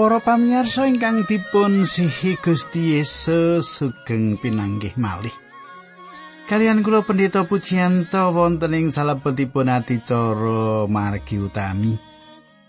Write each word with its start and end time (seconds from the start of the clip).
Para 0.00 0.16
pamirsa 0.16 0.88
ingkang 0.88 1.28
dipun 1.28 1.84
sihi 1.84 2.40
Gusti 2.40 2.96
Yesus 2.96 3.68
sugeng 3.68 4.40
pinanggih 4.40 4.96
malih. 4.96 5.36
Kalian 6.48 6.80
kula 6.80 7.04
pendeta 7.04 7.44
pujianto 7.44 8.32
wonten 8.32 8.72
ing 8.72 8.88
salebetipun 8.88 9.68
adicara 9.68 10.88
margi 10.88 11.36
utami. 11.36 12.00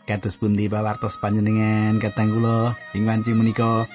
Kados 0.04 0.36
pundi 0.36 0.68
pawartos 0.68 1.24
panjenengan 1.24 2.04
katang 2.04 2.36
kula 2.36 2.76
ing 3.00 3.08
wanci 3.08 3.32
menika 3.32 3.88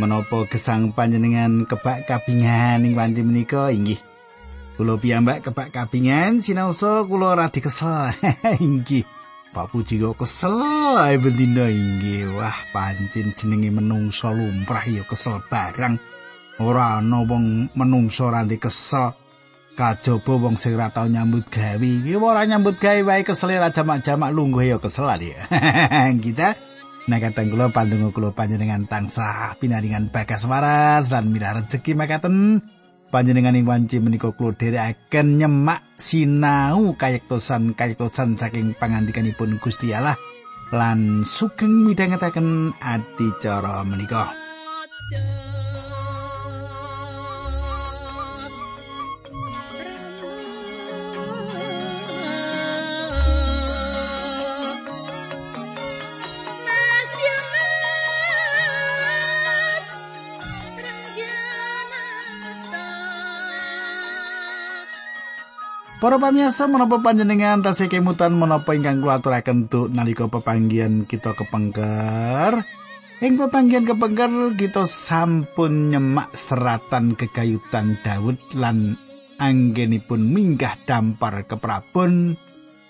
menapa 0.00 0.48
gesang 0.48 0.96
panjenengan 0.96 1.68
kebak 1.68 2.08
kabingan 2.08 2.80
ing 2.80 2.96
wanci 2.96 3.20
menika 3.28 3.68
inggih. 3.76 4.00
Kula 4.80 4.96
piyambak 4.96 5.44
kebak 5.44 5.68
kabingan 5.68 6.40
sinaosa 6.40 7.04
kula 7.04 7.36
radi 7.36 7.60
kesel. 7.60 8.16
inggih. 8.64 9.04
Pak 9.54 9.70
Puji 9.70 10.02
kesel 10.18 10.58
ae 10.98 11.14
bendina 11.14 11.70
inggih. 11.70 12.34
Wah, 12.34 12.58
pancen 12.74 13.30
jenenge 13.38 13.70
menungso 13.70 14.34
lumrah 14.34 14.82
ya 14.82 15.06
kesel 15.06 15.38
barang. 15.46 15.94
Ora 16.58 16.98
ana 16.98 17.22
wong 17.22 17.70
menungso 17.78 18.26
randi 18.26 18.58
kesel. 18.58 19.14
Kajaba 19.78 20.34
wong 20.34 20.58
sing 20.58 20.74
ora 20.74 20.90
tau 20.90 21.06
nyambut 21.06 21.46
gawe. 21.46 21.78
Iki 21.78 22.18
ora 22.18 22.42
nyambut 22.42 22.82
gawe 22.82 22.98
wae 23.06 23.22
kesel 23.22 23.54
ra 23.54 23.70
jamak-jamak 23.70 24.34
lungguh 24.34 24.74
ya 24.74 24.82
kesel 24.82 25.06
ya. 25.22 25.46
Kita 26.24 26.74
Nah 27.04 27.20
kateng 27.20 27.52
kula 27.52 27.68
pandonga 27.68 28.16
kula 28.16 28.32
panjenengan 28.32 28.88
tansah 28.88 29.60
pinaringan 29.60 30.08
bagas 30.08 30.48
waras 30.48 31.12
lan 31.12 31.28
mirah 31.28 31.60
rejeki 31.60 31.92
makaten 31.92 32.64
panjenengan 33.14 33.54
ing 33.54 33.62
wanci 33.62 34.02
menika 34.02 34.34
kula 34.34 34.58
dherekaken 34.58 35.38
nyemak 35.38 35.86
sinau 35.94 36.98
kayektosan 36.98 37.78
kayektosan 37.78 38.34
saking 38.34 38.74
pangandikanipun 38.74 39.62
Gusti 39.62 39.94
Allah 39.94 40.18
lan 40.74 41.22
sugeng 41.22 41.86
midhangetaken 41.86 42.74
adicara 42.82 43.86
menika. 43.86 44.34
Para 66.04 66.20
pamirsa 66.20 66.68
menapa 66.68 67.00
panjenengan 67.00 67.64
tasih 67.64 67.88
kemutan 67.88 68.36
menapa 68.36 68.76
ingkang 68.76 69.00
kula 69.00 69.24
aturaken 69.24 69.64
untuk 69.64 69.88
nalika 69.88 70.28
pepanggihan 70.28 71.08
kita 71.08 71.32
kepengker. 71.32 72.60
Ing 73.24 73.40
pepanggihan 73.40 73.88
kepengker 73.88 74.52
kita 74.52 74.84
sampun 74.84 75.88
nyemak 75.88 76.28
seratan 76.36 77.16
kegayutan 77.16 77.96
Daud 78.04 78.36
lan 78.52 79.00
anggenipun 79.40 80.28
minggah 80.28 80.76
dampar 80.84 81.48
ke 81.48 81.56
prabon 81.56 82.36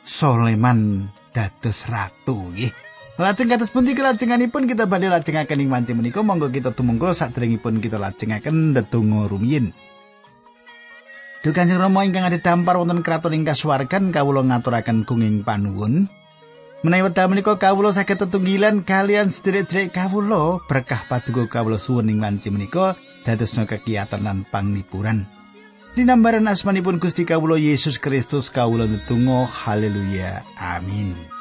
Soleman 0.02 1.06
dados 1.30 1.86
ratu 1.86 2.50
nggih. 2.50 2.74
Lajeng 3.22 3.46
kados 3.46 3.70
pundi 3.70 3.94
kelajenganipun 3.94 4.66
kita 4.66 4.90
badhe 4.90 5.06
lajengaken 5.06 5.62
ing 5.62 5.70
wanci 5.70 5.94
menika 5.94 6.18
monggo 6.26 6.50
kita 6.50 6.74
tumungkul 6.74 7.14
sadèrèngipun 7.14 7.78
kita 7.78 7.94
lajengaken 7.94 8.74
ndedonga 8.74 9.30
rumiyin. 9.30 9.70
Duh 11.44 11.52
Kanjeng 11.52 11.76
Rama 11.76 12.08
ingkang 12.08 12.24
ada 12.24 12.40
dampar 12.40 12.80
wonten 12.80 13.04
kraton 13.04 13.36
ing 13.36 13.44
kasuwargan 13.44 14.08
kawula 14.16 14.40
ngaturaken 14.40 15.04
kenging 15.04 15.44
panuwun. 15.44 16.08
Menawi 16.80 17.04
wekdal 17.04 17.28
menika 17.28 17.60
kawula 17.60 17.92
saged 17.92 18.16
tetunggilan 18.16 18.80
kalian 18.80 19.28
sedherek-sedherek 19.28 19.92
kawula 19.92 20.64
berkah 20.64 21.04
paduka 21.04 21.44
kawula 21.60 21.76
suwun 21.76 22.08
ing 22.08 22.24
wanci 22.24 22.48
menika 22.48 22.96
dadosna 23.28 23.68
kegiatan 23.68 24.24
lan 24.24 24.48
panglipuran. 24.48 25.28
Dinambaran 25.92 26.48
asmanipun 26.48 26.96
Gusti 26.96 27.28
kawula 27.28 27.60
Yesus 27.60 28.00
Kristus 28.00 28.48
kawula 28.48 28.88
netunggal 28.88 29.44
haleluya 29.44 30.40
amin. 30.56 31.33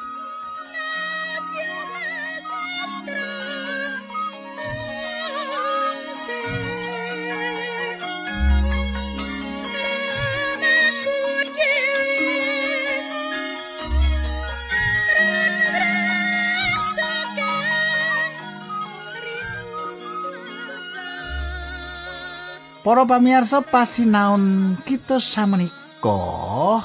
Para 22.94 23.10
pamirsa 23.10 23.58
pasinaon 23.58 24.78
kita 24.86 25.18
samenika 25.18 26.14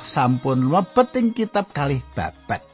sampun 0.02 0.66
mlebet 0.66 1.14
ing 1.22 1.38
kitab 1.38 1.70
kalih 1.70 2.02
babat. 2.18 2.66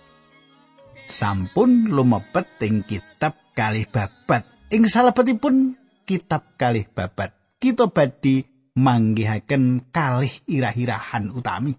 Sampun 1.04 1.92
lumebet 1.92 2.48
ing 2.64 2.88
kitab 2.88 3.36
kalih 3.52 3.92
babat. 3.92 4.48
Ing 4.72 4.88
salebetipun 4.88 5.76
kitab 6.08 6.56
kalih 6.56 6.88
babat, 6.88 7.36
kita 7.60 7.92
badhe 7.92 8.48
manggihaken 8.80 9.92
kalih 9.92 10.32
irah-irahan 10.48 11.28
utami. 11.36 11.76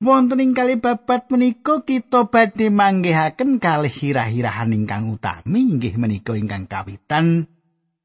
Wonten 0.00 0.40
ing 0.40 0.56
kalih 0.56 0.80
babat 0.80 1.28
menika 1.28 1.84
kita 1.84 2.32
badhe 2.32 2.72
manggihaken 2.72 3.60
kalih 3.60 3.92
irah-irahan 3.92 4.72
ingkang 4.72 5.12
utami 5.12 5.68
inggih 5.68 6.00
menika 6.00 6.32
ingkang 6.32 6.64
kawitan 6.64 7.51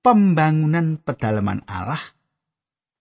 pembangunan 0.06 1.02
pedalaman 1.02 1.64
Allah 1.66 2.02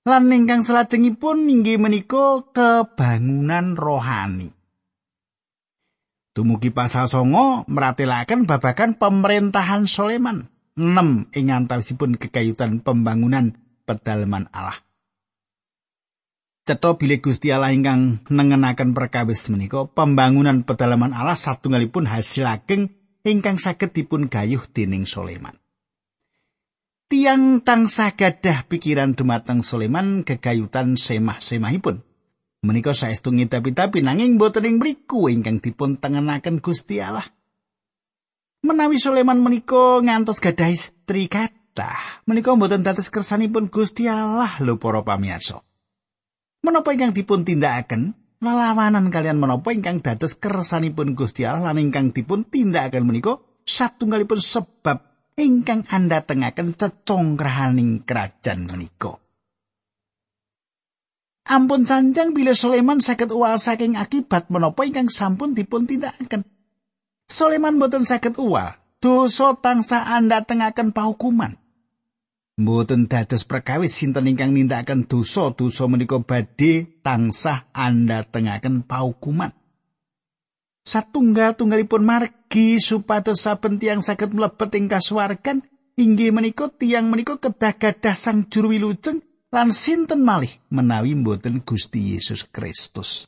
lan 0.07 0.31
ingkang 0.31 0.63
salajengipun 0.63 1.51
inggih 1.51 1.83
menika 1.83 2.47
kebangunan 2.55 3.75
rohani. 3.75 4.55
Dumugi 6.31 6.71
pasal 6.71 7.11
songo 7.11 7.67
meratelaken 7.67 8.47
babagan 8.47 8.95
pemerintahan 8.95 9.91
Soleman. 9.91 10.47
6 10.77 11.33
ing 11.33 11.49
antawisipun 11.49 12.21
kekayutan 12.21 12.85
pembangunan 12.85 13.57
pedalaman 13.89 14.47
Allah. 14.53 14.77
Cetha 16.69 17.01
bilih 17.01 17.25
Gusti 17.25 17.49
Allah 17.49 17.73
ingkang 17.73 18.21
nengenaken 18.29 18.93
perkawis 18.93 19.49
menika 19.49 19.89
pembangunan 19.89 20.63
pedalaman 20.69 21.17
Allah 21.17 21.35
satunggalipun 21.35 22.05
hasil 22.05 22.45
ageng 22.45 22.93
ingkang 23.25 23.57
saged 23.57 23.97
dipun 23.97 24.29
gayuh 24.29 24.63
dening 24.71 25.09
Soleman. 25.09 25.57
Tiang 27.07 27.63
tansah 27.63 28.19
gadah 28.19 28.67
pikiran 28.67 29.15
dumateng 29.15 29.63
Sulaiman 29.63 30.27
kegayutan 30.27 30.99
semah-semahipun. 30.99 32.03
Menika 32.67 32.91
saestu 32.91 33.31
ngitapi-tapi 33.31 34.03
nanging 34.03 34.43
boten 34.43 34.67
ing 34.67 34.83
mriku 34.83 35.31
ingkang 35.31 35.63
dipun 35.63 36.03
tengenaken 36.03 36.59
Gusti 36.59 36.99
Allah. 36.99 37.27
Menawi 38.67 38.99
Sulaiman 38.99 39.39
menika 39.39 40.03
ngantos 40.03 40.43
gadah 40.43 40.67
istri 40.75 41.31
kathah, 41.31 42.27
menika 42.27 42.51
boten 42.59 42.83
dados 42.83 43.07
kersanipun 43.07 43.71
Gusti 43.71 44.11
Allah 44.11 44.59
lho 44.59 44.83
para 44.83 45.07
pamirsa. 45.07 45.63
Menapa 46.67 46.91
ingkang 46.91 47.15
dipun 47.15 47.47
tindakaken 47.47 48.19
lalawanan 48.43 49.15
kalian 49.15 49.39
menapa 49.39 49.71
ingkang 49.71 50.03
dados 50.03 50.35
kersanipun 50.35 51.15
Gusti 51.15 51.47
Allah 51.47 51.71
lan 51.71 51.79
ingkang 51.79 52.11
dipun 52.11 52.43
tindakaken 52.43 53.07
menika 53.07 53.39
satunggalipun 53.63 54.43
sebab 54.43 55.16
ingkang 55.37 55.85
anda 55.93 56.25
tengaken 56.25 56.73
cecongkrahaning 56.75 58.03
kerajaan 58.09 58.65
menika. 58.65 59.21
Ampun 61.47 61.87
sanjang 61.87 62.35
bila 62.35 62.57
Sulaiman 62.57 62.99
saged 62.99 63.31
uwal 63.31 63.63
saking 63.63 63.95
akibat 63.95 64.51
menapa 64.51 64.83
ingkang 64.83 65.07
sampun 65.07 65.55
dipun 65.55 65.87
tindakaken. 65.87 66.43
Sulaiman 67.31 67.79
boten 67.79 68.03
saged 68.03 68.35
uwal, 68.43 68.75
dosa 68.99 69.55
tangsa 69.55 70.03
anda 70.03 70.43
tengaken 70.43 70.91
pahukuman. 70.91 71.55
Mboten 72.57 73.07
dados 73.07 73.45
perkawis 73.45 73.95
sinten 73.95 74.27
ingkang 74.27 74.57
nindakaken 74.57 75.07
dosa-dosa 75.07 75.87
menika 75.87 76.19
badhe 76.19 76.99
tansah 77.05 77.69
anda 77.71 78.25
tengaken 78.27 78.83
pahukuman. 78.83 79.53
satunggal-tunggalipun 80.87 82.07
margi 82.47 82.79
supados 82.79 83.43
saben 83.43 83.79
tiyang 83.83 84.01
saged 84.01 84.31
mlebet 84.31 84.71
ing 84.79 84.87
kasuwargan 84.87 85.67
inggih 85.99 86.31
menika 86.31 86.71
tiyang 86.71 87.11
menika 87.11 87.43
kedah 87.43 87.75
gadah 87.75 88.15
sang 88.15 88.47
juru 88.47 88.71
wilujeng 88.71 89.19
lan 89.51 89.75
sinten 89.75 90.23
malih 90.23 90.55
menawi 90.71 91.19
mboten 91.19 91.67
Gusti 91.67 92.15
Yesus 92.15 92.47
Kristus. 92.47 93.27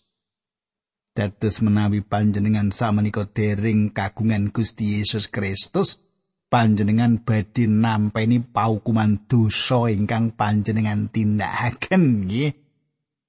Dados 1.12 1.58
menawi 1.66 1.98
panjenengan 1.98 2.70
samenika 2.70 3.26
dering 3.26 3.90
kagungan 3.90 4.54
Gusti 4.54 5.02
Yesus 5.02 5.26
Kristus, 5.26 5.98
panjenengan 6.46 7.18
badhe 7.18 7.66
nampeni 7.66 8.38
paukuman 8.38 9.26
dosa 9.26 9.90
ingkang 9.90 10.38
panjenengan 10.38 11.10
tindakaken 11.10 12.22
nggih. 12.22 12.67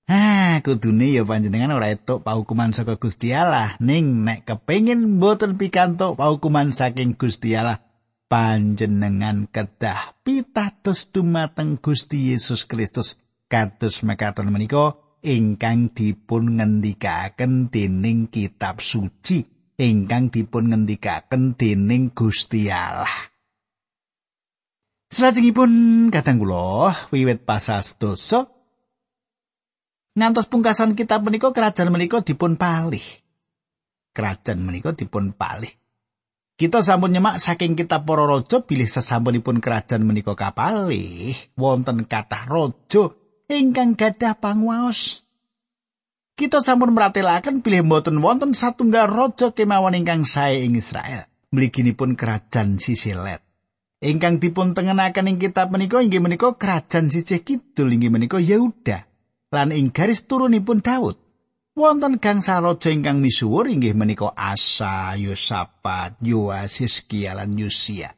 Ha, 0.10 0.58
kudune 0.66 1.14
ya 1.14 1.22
panjenengan 1.22 1.70
ora 1.70 1.94
etuk 1.94 2.26
paukuman 2.26 2.74
saka 2.74 2.98
Gusti 2.98 3.30
Allah, 3.30 3.78
ning 3.78 4.26
nek 4.26 4.42
kepengin 4.42 5.22
mboten 5.22 5.54
pikantuk 5.54 6.18
paukuman 6.18 6.74
saking 6.74 7.14
Gusti 7.14 7.54
Allah, 7.54 7.78
panjenengan 8.26 9.46
kedah 9.54 10.18
pitados 10.26 11.14
dumateng 11.14 11.78
Gusti 11.78 12.34
Yesus 12.34 12.66
Kristus 12.66 13.22
kados 13.46 14.02
mekaten 14.02 14.50
menika 14.50 14.98
ingkang 15.22 15.94
dipun 15.94 16.58
ngendikaken 16.58 17.70
dening 17.70 18.34
kitab 18.34 18.82
suci 18.82 19.46
ingkang 19.78 20.34
dipun 20.34 20.74
ngendikaken 20.74 21.54
dening 21.54 22.18
Gusti 22.18 22.66
Allah. 22.74 23.30
Salajengipun 25.14 25.70
kadang 26.10 26.42
kula 26.42 26.98
wiwit 27.14 27.46
pasal 27.46 27.86
sedasa 27.86 28.59
Ngantos 30.20 30.52
pungkasan 30.52 31.00
kitab 31.00 31.24
menika 31.24 31.56
kerajaan 31.56 31.96
menika 31.96 32.20
dipun 32.20 32.60
palih. 32.60 33.24
Kerajaan 34.12 34.60
menika 34.60 34.92
dipun 34.92 35.32
palih. 35.32 35.72
Kita 36.60 36.84
sampun 36.84 37.16
nyemak 37.16 37.40
saking 37.40 37.80
kitab 37.80 38.04
para 38.04 38.28
raja 38.28 38.60
bilih 38.60 38.84
sesampunipun 38.84 39.64
kerajaan 39.64 40.04
menika 40.04 40.36
kapalih 40.36 41.32
wonten 41.56 42.04
kathah 42.04 42.52
raja 42.52 43.16
ingkang 43.48 43.96
gadah 43.96 44.36
panguwaos. 44.36 45.24
Kita 46.36 46.60
sampun 46.60 46.92
meratelaken 46.92 47.64
bilih 47.64 47.88
mboten 47.88 48.20
wonten 48.20 48.52
satunggal 48.52 49.08
raja 49.08 49.56
kemawon 49.56 49.96
ingkang 49.96 50.28
sae 50.28 50.68
ing 50.68 50.76
Israel. 50.76 51.32
Mliginipun 51.56 52.20
kerajaan 52.20 52.76
Sisilet. 52.76 53.40
Ingkang 54.04 54.44
dipun 54.44 54.76
tengenaken 54.76 55.32
ing 55.32 55.40
kitab 55.40 55.72
menika 55.72 56.04
inggih 56.04 56.20
menika 56.20 56.60
kerajaan 56.60 57.08
sisih 57.08 57.40
kidul 57.40 57.88
inggih 57.96 58.12
menika 58.12 58.36
Yehuda. 58.36 59.09
Lan 59.50 59.74
ing 59.74 59.90
garis 59.90 60.26
turunipun 60.30 60.86
Daud 60.86 61.18
wonten 61.74 62.20
gangsa 62.22 62.60
raja 62.60 62.92
ingkang 62.92 63.24
misuwur 63.24 63.72
inggih 63.72 63.96
menika 63.96 64.36
Asa, 64.36 65.16
Yosafat, 65.16 66.20
Yoas, 66.20 66.84
Hizkia 66.84 67.34
lan 67.40 67.56
Yusia. 67.56 68.12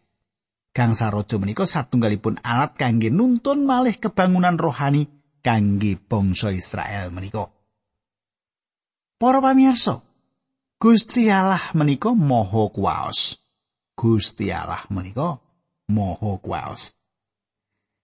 Gangsa 0.74 1.14
raja 1.14 1.38
menika 1.38 1.70
satunggalipun 1.70 2.42
alat 2.42 2.74
kangge 2.74 3.14
nuntun 3.14 3.64
malih 3.64 4.02
kebangunan 4.02 4.58
rohani 4.58 5.08
kangge 5.46 6.00
bangsa 6.00 6.50
Israel 6.52 7.14
menika. 7.14 7.54
Para 9.22 9.38
pamirsa, 9.38 10.02
Gusti 10.82 11.30
Allah 11.30 11.62
menika 11.78 12.10
Maha 12.18 12.74
Kuwaos. 12.74 13.38
Gusti 13.94 14.50
Allah 14.50 14.82
menika 14.90 15.38
Maha 15.86 16.42
Kuwaos. 16.42 17.01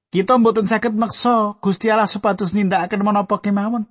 Kita 0.08 0.40
mboten 0.40 0.64
saged 0.64 0.96
meksa 0.96 1.60
Gusti 1.60 1.92
Allah 1.92 2.08
supados 2.08 2.56
nindakaken 2.56 3.04
menapa 3.04 3.44
kemawon. 3.44 3.84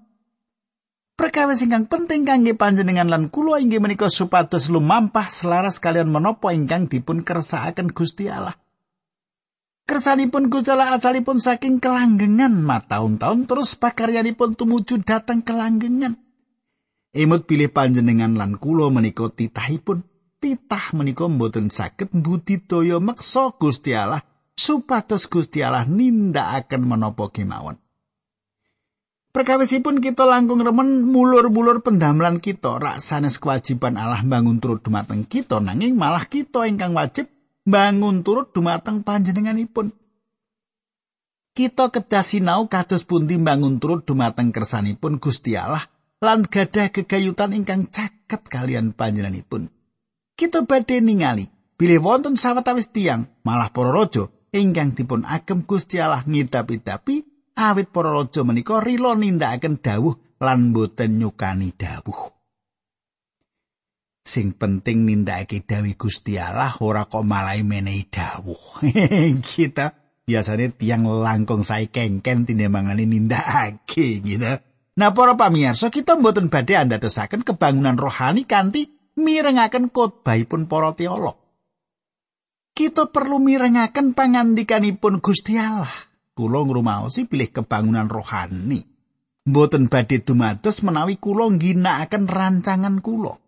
Perkawis 1.17 1.65
ingkang 1.65 1.89
penting 1.89 2.29
kangge 2.29 2.53
panjenengan 2.57 3.09
lan 3.09 3.33
kula 3.33 3.61
inggih 3.61 3.81
menika 3.81 4.09
supados 4.09 4.69
lumampah 4.69 5.29
selaras 5.29 5.81
kalian 5.81 6.09
menapa 6.13 6.53
ingkang 6.53 6.89
dipun 6.89 7.25
kersakaken 7.25 7.93
Gusti 7.93 8.29
Allah. 8.29 8.57
Kersanipun 9.89 10.49
Gusti 10.53 10.73
Allah 10.73 10.97
asalipun 10.97 11.41
saking 11.41 11.81
kelanggengan 11.81 12.53
mataun-taun 12.53 13.49
terus 13.49 13.77
pakaryanipun 13.77 14.57
tumuju 14.57 15.05
datang 15.05 15.41
kelanggengan. 15.41 16.17
Imut 17.17 17.49
pilih 17.49 17.73
panjenengan 17.73 18.37
lan 18.37 18.61
kula 18.61 18.93
menika 18.93 19.29
titahipun. 19.33 20.05
Titah 20.37 20.93
menika 20.93 21.33
mboten 21.33 21.73
saged 21.73 22.13
budidaya 22.13 23.01
meksa 23.01 23.57
Gusti 23.57 23.97
Allah 23.97 24.21
supados 24.56 25.29
Gusti 25.29 25.61
Allah 25.61 25.85
nindakaken 25.85 26.82
menapa 26.82 27.29
kemawon. 27.29 27.76
Perkawisipun 29.37 30.00
kita 30.00 30.25
langkung 30.25 30.64
remen 30.64 31.05
mulur-mulur 31.05 31.85
pendamelan 31.85 32.41
kita 32.41 32.81
rak 32.81 33.05
sanes 33.05 33.37
kewajiban 33.37 34.00
Allah 34.00 34.25
bangun 34.25 34.64
turut 34.64 34.81
dumateng 34.81 35.29
kita 35.29 35.61
nanging 35.61 35.93
malah 35.93 36.25
kita 36.25 36.64
ingkang 36.64 36.97
wajib 36.97 37.29
bangun 37.69 38.25
turut 38.25 38.49
dumateng 38.56 39.05
panjenenganipun. 39.05 39.93
Kita 41.53 41.93
kedah 41.93 42.25
sinau 42.25 42.64
kados 42.73 43.05
pundi 43.05 43.37
bangun 43.37 43.76
turut 43.76 44.08
dumateng 44.08 44.56
kersanipun 44.56 45.20
Gusti 45.20 45.53
Allah 45.53 45.85
lan 46.25 46.49
gadah 46.49 46.88
gegayutan 46.88 47.53
ingkang 47.53 47.93
caket 47.93 48.41
kalian 48.49 48.97
panjenenganipun. 48.97 49.69
Kita 50.32 50.64
badhe 50.64 51.05
ningali 51.05 51.44
bilih 51.76 52.00
wonten 52.00 52.41
sawetawis 52.41 52.88
tiang 52.88 53.29
malah 53.44 53.69
para 53.69 53.93
raja 53.93 54.32
ingkang 54.56 54.97
dipun 54.97 55.29
agem 55.29 55.69
Gusti 55.69 56.00
Allah 56.00 56.25
ngidapi-dapi 56.25 57.17
awit 57.56 57.88
para 57.93 58.12
raja 58.12 58.43
menika 58.43 58.81
rila 58.81 59.17
nindakaken 59.17 59.81
dawuh 59.81 60.41
lan 60.41 60.73
boten 60.73 61.20
nyukani 61.20 61.73
dawuh. 61.76 62.32
Sing 64.26 64.58
penting 64.58 65.06
nindakake 65.06 65.62
dawuh 65.62 65.94
Gusti 65.94 66.35
Allah 66.41 66.75
ora 66.82 67.06
kok 67.06 67.23
malah 67.23 67.56
menehi 67.62 68.11
dawuh. 68.11 68.82
Kita 69.47 69.94
biasanya 70.26 70.75
tiang 70.75 71.06
langkung 71.06 71.62
sae 71.62 71.87
kengken 71.87 72.44
tindemangane 72.50 73.06
nindakake 73.06 74.20
gitu. 74.26 74.58
Nah 74.97 75.11
para 75.12 75.38
pamirsa 75.38 75.93
kita 75.93 76.17
mboten 76.19 76.49
badhe 76.50 76.75
andadosaken 76.75 77.44
kebangunan 77.44 77.94
rohani 78.00 78.49
kanthi 78.49 78.91
mirengaken 79.14 79.94
khotbahipun 79.94 80.67
para 80.67 80.97
teolog. 80.99 81.45
Kita 82.76 83.08
perlu 83.08 83.40
mirengaken 83.40 84.12
pangandikanipun 84.12 85.25
Gusti 85.25 85.56
Allah. 85.56 85.88
Kula 86.37 86.61
ngrumaosi 86.69 87.25
pilih 87.25 87.49
kebangunan 87.49 88.12
rohani. 88.12 88.84
Mboten 89.49 89.88
badhe 89.88 90.20
dumados 90.20 90.84
menawi 90.84 91.17
kula 91.17 91.49
ngginakaken 91.56 92.28
rancangan 92.28 93.00
kula. 93.00 93.40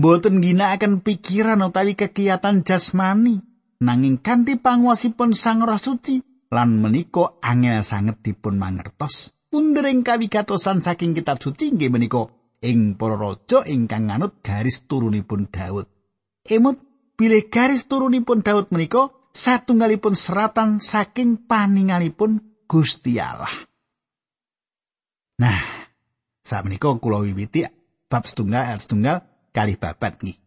Mboten 0.00 0.40
ngginakaken 0.40 1.04
pikiran 1.04 1.60
utawi 1.60 1.92
kegiatan 1.92 2.64
jasmani, 2.64 3.44
nanging 3.84 4.24
kanthi 4.24 4.56
panguwasipun 4.56 5.36
Sang 5.36 5.60
Roh 5.60 5.76
Suci 5.76 6.24
lan 6.48 6.80
menika 6.80 7.36
angel 7.44 7.84
sanget 7.84 8.24
dipun 8.24 8.56
mangertos. 8.56 9.36
Pundering 9.52 10.02
kawigatosan 10.02 10.80
saking 10.80 11.12
kitab 11.12 11.38
suci 11.38 11.76
nggih 11.76 11.92
menika 11.92 12.26
ing 12.64 12.96
para 12.96 13.14
raja 13.14 13.62
ingkang 13.68 14.08
nganut 14.08 14.40
garis 14.40 14.88
turunipun 14.88 15.52
Daud. 15.52 15.86
Emut 16.48 16.93
bilih 17.14 17.50
garis 17.50 17.86
turunipun 17.86 18.42
Daud 18.42 18.70
menika 18.70 19.10
satunggalipun 19.34 20.14
seratan 20.14 20.78
saking 20.78 21.46
paningalipun 21.50 22.38
Gusti 22.70 23.18
Allah. 23.18 23.50
Nah, 25.34 25.60
saat 26.42 26.62
menika 26.62 26.94
kula 26.98 27.26
wiwiti 27.26 27.66
bab 28.06 28.24
setunggal 28.24 28.70
ayat 28.70 28.80
setunggal 28.82 29.16
kali 29.50 29.74
babat 29.74 30.22
nggih. 30.22 30.38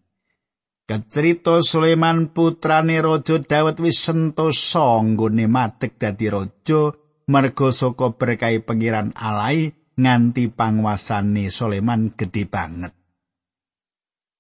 Kecerita 0.88 1.60
Sulaiman 1.60 2.32
putrane 2.32 3.04
Raja 3.04 3.44
Daud 3.44 3.76
wis 3.84 4.00
sentosa 4.00 5.04
nggone 5.04 5.44
madeg 5.52 6.00
dadi 6.00 6.32
raja 6.32 6.96
merga 7.28 7.76
saka 7.76 8.16
berkahi 8.16 8.64
pengiran 8.64 9.12
alai 9.12 9.76
nganti 10.00 10.48
panguasane 10.48 11.52
Sulaiman 11.52 12.16
gedhe 12.16 12.48
banget. 12.48 12.97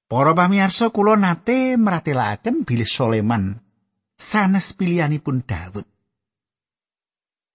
Para 0.07 0.31
pamirsa 0.31 0.87
kula 0.87 1.19
nate 1.19 1.75
meratelaken 1.75 2.63
bilih 2.63 2.87
Soleman 2.87 3.59
sanes 4.15 4.71
pilihanipun 4.71 5.43
Daud. 5.43 5.83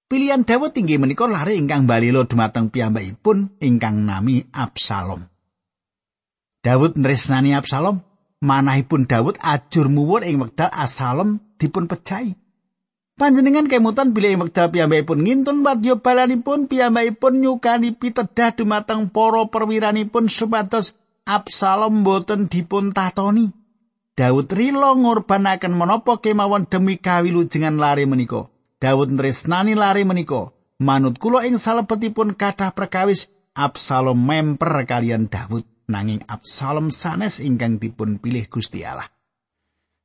Pilihan 0.05 0.45
Daud 0.45 0.77
inggih 0.77 1.01
menika 1.01 1.25
lari 1.25 1.57
ingkang 1.57 1.89
balilo 1.89 2.29
dumateng 2.29 2.69
piyambakipun 2.69 3.57
ingkang 3.57 4.05
nami 4.05 4.45
Absalom. 4.53 5.25
Daud 6.61 7.01
nresnani 7.01 7.57
Absalom, 7.57 8.05
manahipun 8.45 9.09
Daud 9.09 9.41
ajur 9.41 9.89
muwur 9.89 10.21
ing 10.21 10.37
wekdal 10.45 10.69
Absalom 10.69 11.41
dipun 11.57 11.89
pecahi. 11.89 12.37
Panjenengan 13.17 13.65
kemutan 13.65 14.13
bilih 14.13 14.37
ing 14.37 14.41
wekdal 14.45 14.69
piyambakipun 14.69 15.25
ngintun 15.25 15.65
wadya 15.65 15.97
balanipun 15.97 16.69
piyambakipun 16.69 17.41
nyukani 17.41 17.97
pitedah 17.97 18.53
dumateng 18.53 19.09
para 19.09 19.49
perwiranipun 19.49 20.29
supados 20.29 20.93
Absalom 21.23 22.03
boten 22.03 22.51
dipun 22.51 22.91
tatoni. 22.91 23.55
Daud 24.19 24.51
rila 24.51 24.93
ngorbanaken 24.99 25.71
menapa 25.71 26.19
kemawon 26.19 26.67
demi 26.67 26.99
kawilujengan 26.99 27.79
lari 27.79 28.11
menika. 28.11 28.51
Daud 28.83 29.15
nresnani 29.15 29.79
lari 29.79 30.03
menika. 30.03 30.51
Manut 30.83 31.23
kula 31.23 31.47
ing 31.47 31.63
salebetipun 31.63 32.35
kathah 32.35 32.75
perkawis 32.75 33.31
Absalom 33.55 34.19
memper 34.19 34.83
kalian 34.83 35.31
Daud 35.31 35.63
nanging 35.87 36.27
Absalom 36.27 36.91
sanes 36.91 37.39
ingkang 37.39 37.79
dipun 37.79 38.19
pilih 38.19 38.51
Gusti 38.51 38.83
Allah. 38.83 39.07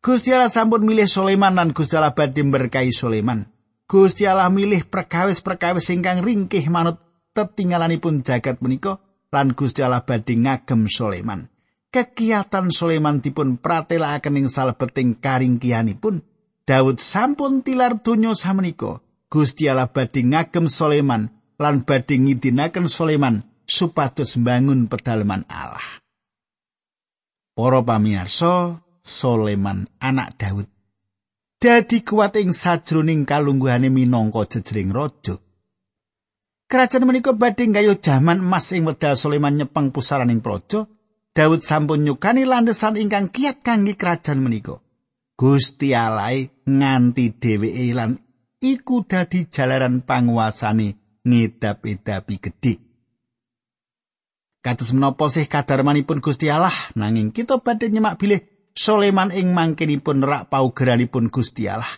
Gusti 0.05 0.29
Allah 0.29 0.53
sampun 0.53 0.85
milih 0.85 1.09
Sulaiman 1.09 1.57
lan 1.57 1.73
Gusti 1.73 1.97
Allah 1.97 2.13
badhe 2.13 2.45
berkahi 2.45 2.93
Sulaiman. 2.93 3.49
Gusti 3.89 4.29
Allah 4.29 4.53
milih 4.53 4.85
perkawis-perkawis 4.85 5.89
ingkang 5.89 6.21
ringkih 6.21 6.69
manut 6.69 7.01
tetinggalanipun 7.33 8.21
jagat 8.21 8.61
menika 8.61 9.01
lan 9.33 9.53
Gusti 9.53 9.83
Allah 9.83 10.03
badhe 10.03 10.35
ngagem 10.35 10.87
Sulaiman. 10.87 11.47
Kegiatan 11.87 12.67
Sulaiman 12.69 13.23
dipun 13.23 13.57
pratelakaken 13.57 14.43
ing 14.43 14.47
salebeting 14.51 15.17
karingkihanipun. 15.17 16.23
Daud 16.67 16.99
sampun 16.99 17.63
tilar 17.63 18.03
donya 18.03 18.35
samenika. 18.35 18.99
Gusti 19.31 19.71
Allah 19.71 19.87
badhe 19.87 20.23
ngagem 20.23 20.67
Sulaiman 20.67 21.31
lan 21.59 21.87
badhe 21.87 22.15
ngidinaken 22.19 22.91
Sulaiman 22.91 23.47
supados 23.63 24.35
mbangun 24.35 24.91
pedalaman 24.91 25.47
Allah. 25.47 26.03
Para 27.57 27.81
pamirsa, 27.81 28.83
Sulaiman 29.01 29.87
anak 30.03 30.35
Daud 30.37 30.67
dadi 31.57 32.05
kuat 32.05 32.37
ing 32.37 32.53
sajroning 32.53 33.25
kalungguhane 33.25 33.89
minangka 33.89 34.45
jejering 34.45 34.93
raja. 34.93 35.41
Kerajaan 36.67 37.07
menika 37.07 37.31
badhe 37.31 37.63
gayuh 37.71 37.95
jaman 37.95 38.43
emas 38.43 38.75
ing 38.75 38.83
wedal 38.83 39.15
Sulaiman 39.15 39.55
nyepeng 39.55 39.95
pusaraning 39.95 40.43
praja. 40.43 40.83
Daud 41.31 41.63
sampun 41.63 42.03
nyukani 42.03 42.43
landesan 42.43 42.99
ingkang 42.99 43.31
kiat 43.31 43.63
kangge 43.63 43.95
kerajaan 43.95 44.43
menika. 44.43 44.83
Gusti 45.39 45.95
Allah 45.95 46.43
nganti 46.67 47.39
dheweke 47.39 47.93
lan 47.95 48.19
iku 48.59 49.07
dadi 49.07 49.47
jalaran 49.47 50.03
panguasane 50.03 51.21
ngedap-edapi 51.23 52.35
gedhe. 52.35 52.73
Kados 54.59 54.91
menapa 54.91 55.31
sih 55.31 55.47
kadarmanipun 55.47 56.19
Gusti 56.19 56.51
Allah 56.51 56.75
nanging 56.99 57.31
kita 57.31 57.63
badhe 57.63 57.87
nyemak 57.87 58.19
bilih 58.19 58.43
Soleman 58.75 59.31
ing 59.31 59.55
mangkenipun 59.55 60.19
rak 60.19 60.51
paugeranipun 60.51 61.31
Gusti 61.31 61.71
Allah. 61.71 61.89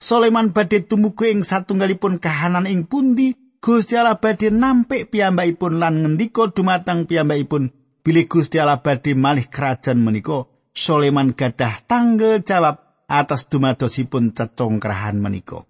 Soleman 0.00 0.56
badhe 0.56 0.80
tumuju 0.80 1.28
ing 1.28 1.44
satunggalipun 1.44 2.16
kahanan 2.22 2.64
ing 2.64 2.88
pundi 2.88 3.43
Gusti 3.64 3.96
Allah 3.96 4.20
badhe 4.20 4.52
nampik 4.52 5.08
piyambakipun 5.08 5.80
lan 5.80 6.04
ngendika 6.04 6.52
dumateng 6.52 7.08
piyambakipun 7.08 7.72
bilih 8.04 8.28
Gusti 8.28 8.60
Allah 8.60 8.84
badhe 8.84 9.16
malih 9.16 9.48
kerajaan 9.48 10.04
menika 10.04 10.44
Soleman 10.76 11.32
gadah 11.32 11.80
tanggal 11.88 12.44
jawab 12.44 13.08
atas 13.08 13.48
dumadosipun 13.48 14.36
cecongkrahan 14.36 15.16
menika. 15.16 15.64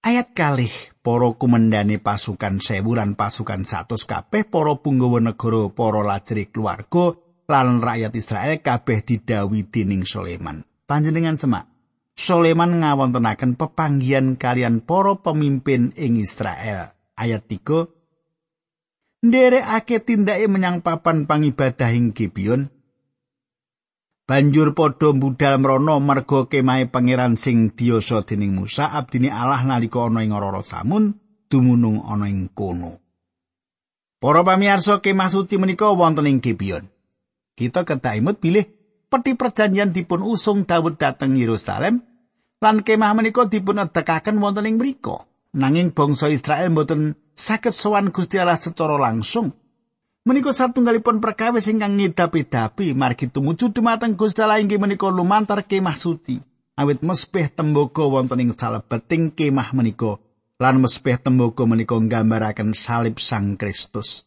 Ayat 0.00 0.32
kalih 0.32 0.72
para 1.04 1.28
kumendane 1.36 2.00
pasukan 2.00 2.64
sewu 2.64 2.96
lan 2.96 3.12
pasukan 3.12 3.68
satus 3.68 4.08
kabeh 4.08 4.48
para 4.48 4.80
punggawa 4.80 5.20
negara 5.20 5.68
para 5.68 6.00
lajri 6.00 6.48
keluarga 6.48 7.12
lan 7.44 7.84
rakyat 7.84 8.12
Israel 8.16 8.56
kabeh 8.64 9.04
didawi 9.04 9.68
dening 9.68 10.08
Soleman. 10.08 10.64
Panjenengan 10.88 11.36
semak. 11.36 11.73
Soleman 12.14 12.80
ngawontenaken 12.80 13.58
pepanggian 13.58 14.38
kalian 14.38 14.82
para 14.82 15.18
pemimpin 15.18 15.90
ing 15.98 16.16
Israel. 16.18 16.94
Ayat 17.14 17.46
3 17.46 19.24
Nderekake 19.24 20.02
tindake 20.02 20.46
menyang 20.50 20.82
papan 20.82 21.26
pangibadah 21.26 21.90
ing 21.94 22.12
Gibeon 22.12 22.74
banjur 24.24 24.72
padha 24.72 25.12
budal 25.12 25.60
mrono 25.60 26.00
merga 26.00 26.48
kemahe 26.48 26.88
pangeran 26.88 27.36
sing 27.36 27.76
diyasa 27.76 28.24
dening 28.24 28.56
Musa 28.56 28.88
abdine 28.88 29.28
Allah 29.28 29.60
nalika 29.64 30.08
ana 30.08 30.24
ing 30.24 30.32
ora 30.32 30.64
samun 30.64 31.20
dumunung 31.52 32.04
ana 32.08 32.28
ing 32.28 32.48
kono. 32.52 33.04
Para 34.20 34.40
pamirsa 34.40 35.04
kemah 35.04 35.28
suci 35.28 35.60
menika 35.60 35.92
wonten 35.92 36.24
ing 36.24 36.40
Gibeon. 36.40 36.88
Kita 37.54 37.84
kedah 37.84 38.16
imut 38.16 38.40
peti 39.14 39.38
perjanjian 39.38 39.94
dipun 39.94 40.26
usung 40.26 40.66
Daud 40.66 40.98
dhateng 40.98 41.38
Yerusalem 41.38 42.02
lan 42.58 42.82
kemah 42.82 43.14
menika 43.14 43.46
dipun 43.46 43.78
edekaken 43.78 44.42
wonten 44.42 44.66
ing 44.66 44.82
mriku. 44.82 45.22
Nanging 45.54 45.94
bangsa 45.94 46.26
Israel 46.34 46.74
mboten 46.74 47.14
saged 47.38 47.70
sowan 47.70 48.10
Gusti 48.10 48.42
Allah 48.42 48.58
secara 48.58 48.98
langsung. 48.98 49.54
Menika 50.26 50.50
satunggalipun 50.50 51.22
perkawis 51.22 51.70
ingkang 51.70 51.94
ngidapi-dapi 51.94 52.96
margi 52.96 53.30
tumuju 53.30 53.70
dumateng 53.70 54.18
Gusti 54.18 54.42
Allah 54.42 54.58
inggih 54.58 54.82
menika 54.82 55.06
lumantar 55.06 55.62
kemah 55.62 55.94
suci. 55.94 56.42
Awit 56.74 57.06
mespeh 57.06 57.46
tembaga 57.54 58.02
wonten 58.02 58.42
ing 58.42 58.50
salebeting 58.50 59.30
kemah 59.30 59.70
menika 59.70 60.18
lan 60.58 60.82
mespeh 60.82 61.22
tembaga 61.22 61.62
menika 61.70 61.94
nggambaraken 61.94 62.74
salib 62.74 63.22
Sang 63.22 63.54
Kristus. 63.54 64.26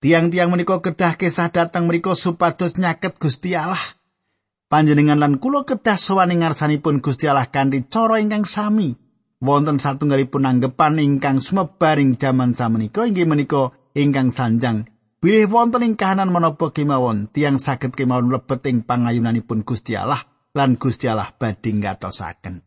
Tiang-tiang 0.00 0.48
menika 0.48 0.80
kedah 0.80 1.20
kesah 1.20 1.52
dateng 1.52 1.84
menika 1.84 2.16
supados 2.16 2.80
nyaket 2.80 3.20
Gusti 3.20 3.52
Allah. 3.52 3.84
Panjenengan 4.72 5.20
lan 5.20 5.36
kula 5.36 5.68
kedah 5.68 6.00
sowan 6.00 6.32
ing 6.32 6.40
ngarsanipun 6.40 7.04
Gusti 7.04 7.28
Allah 7.28 7.52
kanthi 7.52 7.84
cara 7.84 8.16
ingkang 8.16 8.48
sami. 8.48 8.96
Wonten 9.44 9.76
satunggalipun 9.76 10.48
anggepan 10.48 10.96
ingkang 11.00 11.44
sumebaring 11.44 12.16
jaman 12.16 12.56
samenika 12.56 13.04
inggih 13.04 13.28
menika 13.28 13.76
ingkang 13.96 14.32
sanjang 14.32 14.88
bilih 15.20 15.52
wonten 15.52 15.84
ing 15.84 15.94
kahanan 16.00 16.32
menapa 16.32 16.72
kemawon 16.72 17.28
tiang 17.28 17.60
saged 17.60 17.92
kemawon 17.92 18.32
mlebet 18.32 18.64
ing 18.72 18.88
pangayunanipun 18.88 19.68
Gusti 19.68 19.92
Allah 19.92 20.24
lan 20.56 20.80
Gusti 20.80 21.06
Allah 21.12 21.28
badhe 21.36 21.76
ngatosaken 21.76 22.64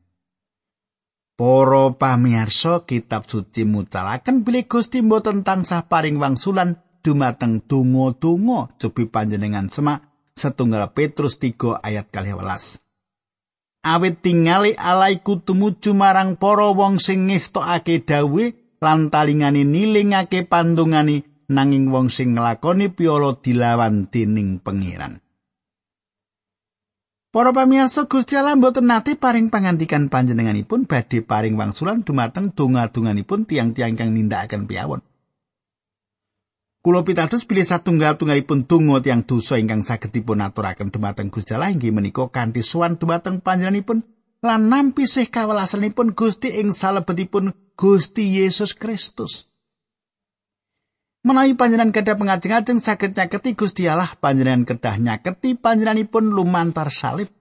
Para 1.34 1.90
pamirsa 1.98 2.86
kitab 2.86 3.26
suci 3.26 3.66
mucalaken 3.66 4.46
bilih 4.46 4.70
Gusti 4.70 5.02
mboten 5.02 5.42
tansah 5.42 5.90
paring 5.90 6.22
wangsulan 6.22 6.78
dumateng 7.04 7.62
donga-donga 7.68 8.80
cobi 8.80 9.04
panjenengan 9.12 9.68
semak 9.68 10.08
setunggal 10.34 10.90
Petrus 10.96 11.36
3 11.38 11.84
ayat 11.84 12.08
12 12.10 12.82
Awit 13.84 14.24
tingali 14.24 14.72
alaiku 14.80 15.44
tumuju 15.44 15.92
marang 15.92 16.40
para 16.40 16.72
wong 16.72 17.04
sing 17.04 17.28
ngestokake 17.28 18.08
dawuh 18.08 18.56
lan 18.80 19.12
talingane 19.12 19.68
nilingake 19.68 20.48
pandungane 20.48 21.28
nanging 21.52 21.92
wong 21.92 22.08
sing 22.08 22.32
nglakoni 22.32 22.96
piolo 22.96 23.44
dilawan 23.44 24.08
dening 24.08 24.64
pangeran. 24.64 25.20
Para 27.34 27.50
pamirsa 27.50 28.06
Gusti 28.06 28.38
Allah 28.38 28.54
mboten 28.56 28.88
nate 28.88 29.18
paring 29.18 29.50
pangandikan 29.50 30.08
panjenenganipun 30.08 30.86
badhe 30.86 31.26
paring 31.26 31.58
wangsulan 31.58 32.06
dumateng 32.06 32.54
donga-donganipun 32.54 33.50
tiang-tiang 33.50 33.98
kang 33.98 34.14
nindakaken 34.14 34.70
piawon. 34.70 35.02
Kulo 36.84 37.08
pitados 37.08 37.48
pilih 37.48 37.64
satunggal-tunggalipun 37.64 38.68
donga 38.68 39.00
tiang 39.00 39.24
dosa 39.24 39.56
ingkang 39.56 39.88
saged 39.88 40.12
dipun 40.12 40.44
aturaken 40.44 40.92
dumateng 40.92 41.32
Gusti 41.32 41.56
Allah 41.56 41.72
inggih 41.72 41.96
menika 41.96 42.28
kanthi 42.28 42.60
suwan 42.60 43.00
dumateng 43.00 43.40
panjenenganipun 43.40 44.04
lan 44.44 44.68
nampi 44.68 45.08
sih 45.08 45.32
kawelasanipun 45.32 46.12
Gusti 46.12 46.60
ing 46.60 46.76
salebetipun 46.76 47.56
Gusti 47.80 48.36
Yesus 48.36 48.76
Kristus. 48.76 49.48
Menawi 51.24 51.56
panjenengan 51.56 51.96
kedah 51.96 52.20
pengajeng-ajeng 52.20 52.84
saged 52.84 53.16
nyaketi 53.16 53.56
Gusti 53.56 53.88
Allah, 53.88 54.12
panjenengan 54.20 54.68
kedah 54.68 55.00
nyaketi 55.00 55.56
panjenenganipun 55.56 56.36
lumantar 56.36 56.92
salib. 56.92 57.32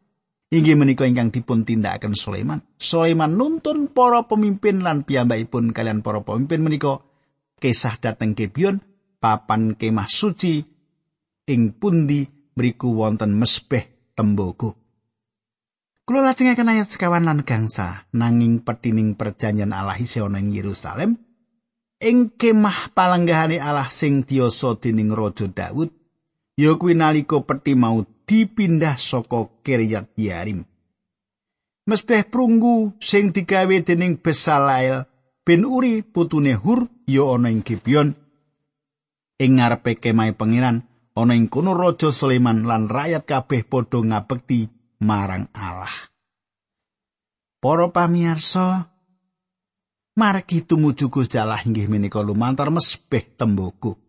Inggih 0.54 0.78
menika 0.78 1.02
ingkang 1.02 1.34
dipun 1.34 1.66
tindakaken 1.66 2.14
Sulaiman. 2.14 2.62
Sulaiman 2.78 3.34
nuntun 3.34 3.90
para 3.90 4.22
pemimpin 4.22 4.86
lan 4.86 5.02
piyambakipun 5.02 5.74
kalian 5.74 6.06
para 6.06 6.22
pemimpin 6.22 6.62
menika 6.62 7.02
kisah 7.58 7.98
dateng 7.98 8.38
Gibeon 8.38 8.91
papan 9.22 9.78
kemah 9.78 10.10
suci 10.10 10.58
ing 11.46 11.78
pundi 11.78 12.26
mriku 12.58 12.90
wonten 12.98 13.38
mesbeh 13.38 14.12
tembogo. 14.18 14.74
Kula 16.02 16.26
lajengaken 16.26 16.66
ayat 16.66 16.90
sekawan 16.90 17.30
lan 17.30 17.46
gangsa 17.46 18.10
nanging 18.10 18.66
petining 18.66 19.14
perjanjian 19.14 19.70
Allah 19.70 19.94
isih 19.94 20.26
ana 20.26 20.42
ing 20.42 20.50
Yerusalem 20.50 21.14
ing 22.02 22.34
kemah 22.34 22.90
palenggahane 22.90 23.62
Allah 23.62 23.86
sing 23.86 24.26
diyasa 24.26 24.82
dening 24.82 25.14
Raja 25.14 25.46
Daud 25.46 25.94
ya 26.58 26.74
kuwi 26.74 26.98
nalika 26.98 27.38
peti 27.46 27.78
mau 27.78 28.02
dipindah 28.26 28.98
saka 28.98 29.62
Kiryat 29.62 30.10
Yarim. 30.18 30.66
Mesbeh 31.86 32.26
prunggu 32.26 32.98
sing 32.98 33.30
digawe 33.30 33.76
dening 33.86 34.18
Besalael 34.18 35.06
bin 35.46 35.62
Uri 35.62 36.02
putune 36.02 36.58
Hur 36.58 36.90
ya 37.06 37.30
ana 37.38 37.50
ing 37.50 37.62
Gibeon 37.62 38.21
ing 39.38 39.60
ngarepe 39.60 39.96
kemah 40.00 40.34
pangeran 40.36 40.84
ana 41.16 41.32
ing 41.36 41.48
kono 41.48 41.76
Raja 41.76 42.08
Sulaiman 42.08 42.64
lan 42.64 42.88
rakyat 42.88 43.28
kabeh 43.28 43.64
padha 43.68 44.00
ngabekti 44.00 44.68
marang 45.04 45.48
Allah. 45.52 45.92
Para 47.62 47.86
pamirsa, 47.94 48.90
margi 50.18 50.66
tumuju 50.66 51.06
Gusti 51.12 51.38
Allah 51.38 51.62
inggih 51.62 51.86
menika 51.86 52.18
lumantar 52.18 52.74
mesbeh 52.74 53.38
tembogo. 53.38 54.02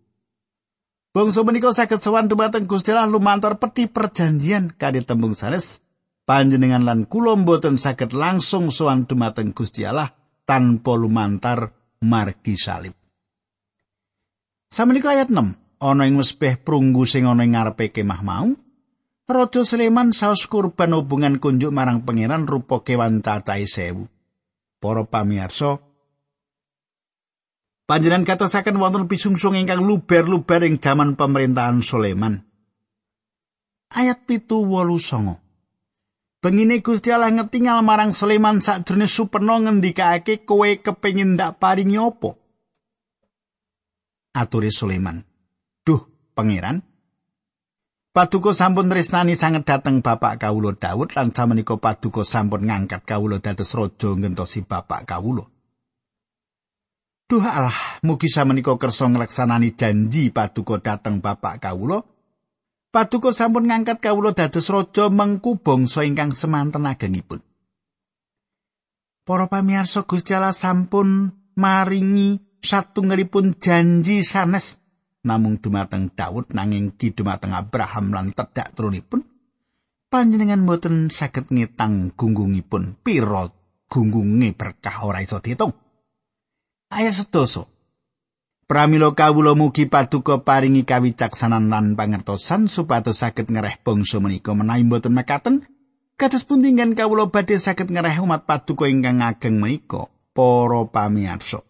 Bangsa 1.13 1.46
menika 1.46 1.70
saged 1.70 2.01
sowan 2.01 2.25
dumateng 2.25 2.65
Gusti 2.65 2.89
Allah 2.89 3.06
lumantar 3.06 3.62
peti 3.62 3.86
perjanjian 3.86 4.74
kali 4.74 5.06
tembung 5.06 5.38
sanes 5.38 5.86
panjenengan 6.25 6.82
lan 6.82 7.06
kula 7.06 7.38
boten 7.38 7.77
saged 7.77 8.18
langsung 8.18 8.74
sowan 8.74 9.06
dumateng 9.06 9.53
Gusti 9.53 9.86
Allah 9.86 10.10
tanpa 10.50 10.98
lumantar 10.98 11.70
margi 12.01 12.58
salib. 12.58 13.03
Samenika 14.74 15.13
ayat 15.13 15.30
6 15.30 15.53
ana 15.86 16.10
ing 16.10 16.18
mesbeh 16.18 16.58
prunggu 16.58 17.06
sing 17.06 17.30
ana 17.30 17.46
ing 17.46 17.53
ngarepe 17.53 17.94
kemah 17.94 18.25
mau 18.25 18.58
Raja 19.30 19.62
Sleman 19.62 20.10
saus 20.10 20.50
kurban 20.50 20.98
hubungan 20.98 21.38
kunjuk 21.38 21.70
marang 21.70 22.01
pangeran 22.01 22.50
rupa 22.50 22.82
kewan 22.82 23.22
cacahe 23.22 23.70
sewu. 23.70 24.10
Para 24.84 25.08
pamirsa, 25.08 25.80
panjenengan 27.88 28.27
katosaken 28.27 28.82
wonten 28.84 29.08
pisungsung 29.08 29.56
ingkang 29.56 29.80
luber-luber 29.80 30.68
ing 30.68 30.82
jaman 30.82 31.15
pemerintahan 31.15 31.80
Sulaiman. 31.80 32.44
Ayat 33.96 34.27
pitu 34.27 34.60
wolu 34.60 35.00
songo. 35.00 35.39
Bengine 36.44 36.84
Gusti 36.84 37.13
Allah 37.15 37.32
ngetingal 37.32 37.80
marang 37.80 38.12
Sulaiman 38.12 38.60
sakjroning 38.60 39.08
supeno 39.08 39.56
ngendikake 39.56 40.44
kowe 40.44 40.68
kepengin 40.68 41.39
ndak 41.39 41.63
paringi 41.63 41.96
apa? 41.96 42.43
Aturi 44.34 44.74
Sulaiman. 44.74 45.22
Duh, 45.86 46.02
pangeran. 46.34 46.82
Paduka 48.13 48.54
sampun 48.54 48.94
tresnani 48.94 49.34
sanget 49.34 49.66
dhateng 49.66 50.06
Bapak 50.06 50.38
kawula 50.38 50.78
Daud 50.78 51.18
lan 51.18 51.34
samenika 51.34 51.82
Paduka 51.82 52.22
sampun 52.22 52.70
ngangkat 52.70 53.10
kawula 53.10 53.42
dados 53.42 53.74
raja 53.74 54.13
ngentosi 54.13 54.62
Bapak 54.62 55.10
kawula. 55.10 55.50
Duh 57.25 57.42
Allah, 57.42 57.74
mugi 58.06 58.30
samenika 58.30 58.78
kersa 58.78 59.10
nglaksanani 59.10 59.74
janji 59.74 60.30
Paduka 60.30 60.78
dhateng 60.78 61.25
Bapak 61.25 61.58
kawula. 61.58 62.06
Paduka 62.94 63.34
sampun 63.34 63.66
ngangkat 63.66 63.98
kawula 63.98 64.38
dados 64.38 64.70
raja 64.70 65.10
mengku 65.10 65.58
bangsa 65.58 66.06
ingkang 66.06 66.38
semanten 66.38 66.86
agengipun. 66.86 67.42
Para 69.25 69.50
pamirsa 69.50 70.06
Gusti 70.06 70.38
Allah 70.38 70.54
sampun 70.54 71.34
maringi 71.58 72.38
satunggalipun 72.63 73.60
janji 73.60 74.24
sanes 74.24 74.79
namung 75.27 75.60
dumateng 75.60 76.12
Daud 76.15 76.55
nanging 76.55 76.96
ki 76.96 77.12
dumateng 77.12 77.51
Abraham 77.51 78.15
lan 78.15 78.32
tedhak 78.32 78.72
turunipun 78.75 79.27
panjenengan 80.08 80.63
boten 80.63 81.12
saged 81.12 81.51
ngetang 81.51 82.15
gunggungipun 82.15 83.01
pira 83.03 83.51
gunggunge 83.89 84.53
berkah 84.53 85.05
ora 85.05 85.22
iso 85.22 85.38
diitung. 85.38 85.74
Ayat 86.93 87.17
sedoso. 87.17 87.70
Pramila 88.70 89.13
kawula 89.13 89.53
mugi 89.53 89.86
paduka 89.86 90.41
paringi 90.41 90.86
kawicaksanan 90.86 91.70
lan 91.70 91.93
pangertosan 91.93 92.70
supados 92.70 93.22
saged 93.22 93.50
ngereh 93.50 93.82
bangsa 93.82 94.17
menika 94.17 94.53
menawi 94.53 94.86
boten 94.88 95.13
mekaten 95.13 95.55
kados 96.17 96.46
pun 96.46 96.62
kawula 96.93 97.29
badhe 97.29 97.58
saged 97.58 97.89
ngereh 97.89 98.22
umat 98.22 98.46
paduka 98.46 98.86
ingkang 98.86 99.22
ageng 99.22 99.58
menika 99.58 100.10
para 100.34 100.86
pamirsa. 100.89 101.62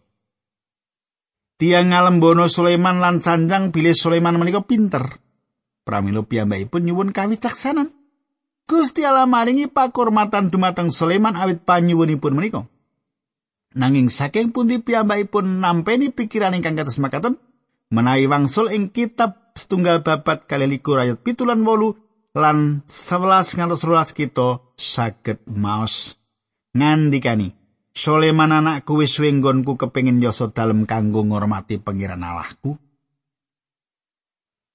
Tiang 1.63 1.95
ngalembono 1.95 2.51
Sulaiman 2.51 2.99
lan 2.99 3.23
sanjang 3.23 3.71
bilih 3.71 3.95
Sulaiman 3.95 4.35
menika 4.35 4.67
pinter. 4.67 4.99
Pramila 5.87 6.19
piyambakipun 6.19 6.83
nyuwun 6.83 7.15
kawicaksanan. 7.15 7.87
Gusti 8.67 9.07
Allah 9.07 9.23
maringi 9.23 9.71
pakurmatan 9.71 10.51
dumateng 10.51 10.91
Sulaiman 10.91 11.39
awit 11.39 11.63
panyuwunipun 11.63 12.35
menika. 12.35 12.67
Nanging 13.79 14.11
saking 14.11 14.51
pundi 14.51 14.83
piyambakipun 14.83 15.63
nampeni 15.63 16.11
pikiran 16.11 16.51
ingkang 16.51 16.75
kados 16.75 16.99
makaten 16.99 17.39
menawi 17.95 18.27
wangsul 18.27 18.67
ing 18.67 18.91
kitab 18.91 19.55
setunggal 19.55 20.03
babat 20.03 20.43
kali 20.43 20.67
likur 20.67 20.99
ayat 20.99 21.23
pitulan 21.23 21.63
wolu 21.63 21.95
lan 22.35 22.83
sebelas 22.91 23.55
ngantos 23.55 23.87
rolas 23.87 24.11
kita 24.11 24.59
saged 24.75 25.39
maos 25.47 26.19
ngandikani 26.75 27.55
Soleman 27.93 28.49
anakku 28.49 28.97
wis 29.05 29.21
wenggonku 29.21 29.77
kepengin 29.77 30.17
yoso 30.17 30.49
dalem 30.49 30.89
kanggo 30.89 31.21
ngormati 31.21 31.77
pangeran 31.77 32.25
Allahku. 32.25 32.73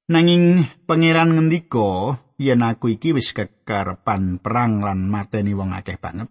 Nanging 0.08 0.62
pangeran 0.86 1.34
ngendika 1.34 2.22
yen 2.38 2.62
aku 2.62 2.94
iki 2.94 3.10
wis 3.18 3.34
kekarepan 3.34 4.38
perang 4.38 4.86
lan 4.86 5.10
mateni 5.10 5.50
wong 5.50 5.74
akeh 5.74 5.98
banget. 5.98 6.30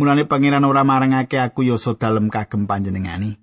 Mulane 0.00 0.24
pangeran 0.24 0.64
ora 0.64 0.80
marangake 0.80 1.36
aku 1.36 1.68
yoso 1.68 2.00
dalem 2.00 2.32
kagem 2.32 2.64
panjenengani. 2.64 3.36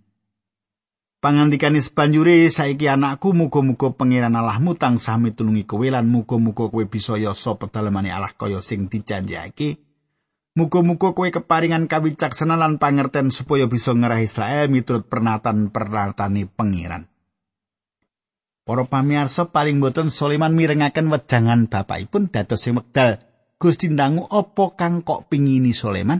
Pangandikane 1.21 1.85
sebanjure 1.85 2.49
saiki 2.49 2.89
anakku 2.89 3.31
muga-muga 3.31 3.93
pangeran 3.93 4.33
Allahmu 4.33 4.73
tansah 4.73 5.21
mitulungi 5.21 5.69
kowe 5.69 5.85
lan 5.85 6.09
muga-muga 6.09 6.67
kowe 6.67 6.83
bisa 6.89 7.13
yoso 7.15 7.61
pedalemane 7.61 8.09
Allah 8.09 8.33
kaya 8.33 8.57
sing 8.57 8.89
dijanjake. 8.89 9.92
Muga-muga 10.53 11.17
kowe 11.17 11.29
keparingan 11.33 11.89
kawicaksanan 11.89 12.61
lan 12.61 12.73
pangerten 12.77 13.33
supaya 13.33 13.65
bisa 13.65 13.89
ngerah 13.89 14.21
Israel 14.21 14.69
miturut 14.69 15.09
pernatan-pernatane 15.09 16.45
pangeran. 16.45 17.09
Para 18.63 18.85
pamirsa 18.85 19.49
paling 19.49 19.81
boten 19.81 20.13
Sulaiman 20.13 20.53
mirengaken 20.53 21.09
wejangan 21.09 21.67
bapakipun 21.67 22.29
dados 22.29 22.63
sing 22.63 22.77
wekdal 22.77 23.19
Gusti 23.63 23.87
ndangu 23.87 24.27
apa 24.27 24.75
kang 24.75 25.07
kok 25.07 25.31
pingini 25.31 25.71
Sulaiman? 25.71 26.19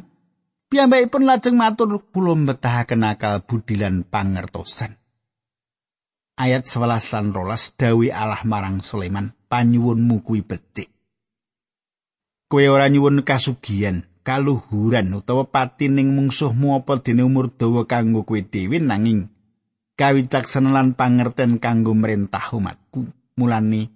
Piyambakipun 0.71 1.27
lajeng 1.27 1.59
matur 1.59 1.99
kula 2.07 2.39
mbetahaken 2.39 3.03
akal 3.03 3.43
budi 3.43 3.75
lan 3.75 4.07
pangertosan. 4.07 4.95
Ayat 6.39 6.63
11 6.65 7.13
lan 7.13 7.25
12 7.35 7.75
dawi 7.75 8.09
Allah 8.09 8.41
marang 8.47 8.79
Sulaiman, 8.79 9.35
panyuwunmu 9.51 10.23
kuwi 10.23 10.41
becik. 10.41 10.87
Kowe 12.47 12.63
ora 12.71 12.87
nyuwun 12.89 13.27
kasugihan, 13.27 14.07
kaluhuran 14.23 15.11
utawa 15.11 15.45
pati 15.45 15.91
ning 15.91 16.15
mungsuhmu 16.15 16.79
apa 16.79 17.03
dene 17.03 17.27
umur 17.27 17.51
dawa 17.51 17.83
kanggo 17.83 18.23
kowe 18.23 18.39
dhewe 18.39 18.79
nanging 18.79 19.27
kawicaksanan 19.99 20.73
lan 20.73 20.87
pangerten 20.97 21.61
kanggo 21.61 21.93
merintah 21.93 22.55
umatku. 22.55 23.11
Mulane 23.37 23.91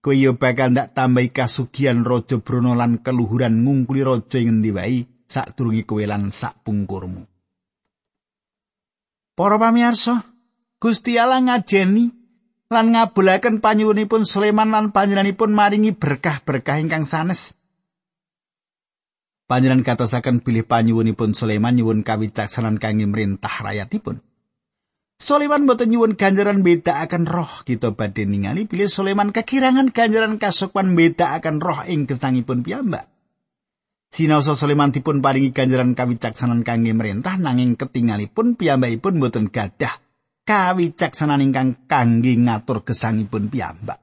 kowe 0.00 0.14
yo 0.14 0.38
bakal 0.38 0.72
ndak 0.72 0.94
tambahi 0.94 1.34
kasugihan 1.34 2.06
raja 2.06 2.38
Brono 2.38 2.78
lan 2.78 3.02
keluhuran 3.02 3.66
ngungkuli 3.66 4.02
raja 4.06 4.38
ing 4.38 4.62
ngendi 4.62 4.70
wae 4.70 4.98
sadurunge 5.26 5.82
kowe 5.84 6.04
lan 6.06 6.30
sak 6.30 6.62
pungkurmu. 6.64 7.26
Para 9.32 9.56
pamirsa, 9.56 10.28
Gusti 10.76 11.16
Allah 11.16 11.40
ngajeni 11.40 12.12
lan 12.68 12.92
ngabulaken 12.92 13.64
panyuwunipun 13.64 14.28
Sulaiman 14.28 14.68
lan 14.68 14.92
panjenenganipun 14.92 15.56
maringi 15.56 15.96
berkah-berkah 15.96 16.80
ingkang 16.84 17.08
sanes. 17.08 17.56
Panjenengan 19.50 19.84
katosaken 19.84 20.40
pilih 20.40 20.64
panyuwunipun 20.64 21.34
Sulaiman 21.36 21.76
nyuwun 21.76 22.06
kawicaksanan 22.06 22.78
kangge 22.78 23.04
merintah 23.04 23.52
rakyatipun. 23.52 24.22
Sulaiman 25.22 25.70
boten 25.70 25.94
nyuwun 25.94 26.18
ganjaran 26.18 26.66
beda 26.66 26.98
akan 27.06 27.30
roh 27.30 27.62
kita 27.62 27.94
badhe 27.94 28.26
ningali 28.26 28.66
pilih 28.66 28.90
Sulaiman 28.90 29.30
kekirangan 29.30 29.94
ganjaran 29.94 30.34
kasukuan 30.42 30.98
beda 30.98 31.38
akan 31.38 31.62
roh 31.62 31.86
ing 31.86 32.10
gesangipun 32.10 32.66
piyambak. 32.66 33.06
Sinaosa 34.10 34.58
Sulaiman 34.58 34.90
dipun 34.90 35.22
paringi 35.22 35.54
ganjaran 35.54 35.94
kawicaksanan 35.94 36.66
kangge 36.66 36.90
merintah 36.90 37.38
nanging 37.38 37.78
ketingalipun 37.78 38.58
piyambakipun 38.58 39.22
boten 39.22 39.46
gadah 39.48 40.02
kawicaksanan 40.42 41.38
ingkang 41.38 41.86
kangge 41.86 42.34
ngatur 42.34 42.82
gesangipun 42.82 43.46
piyambak. 43.46 44.02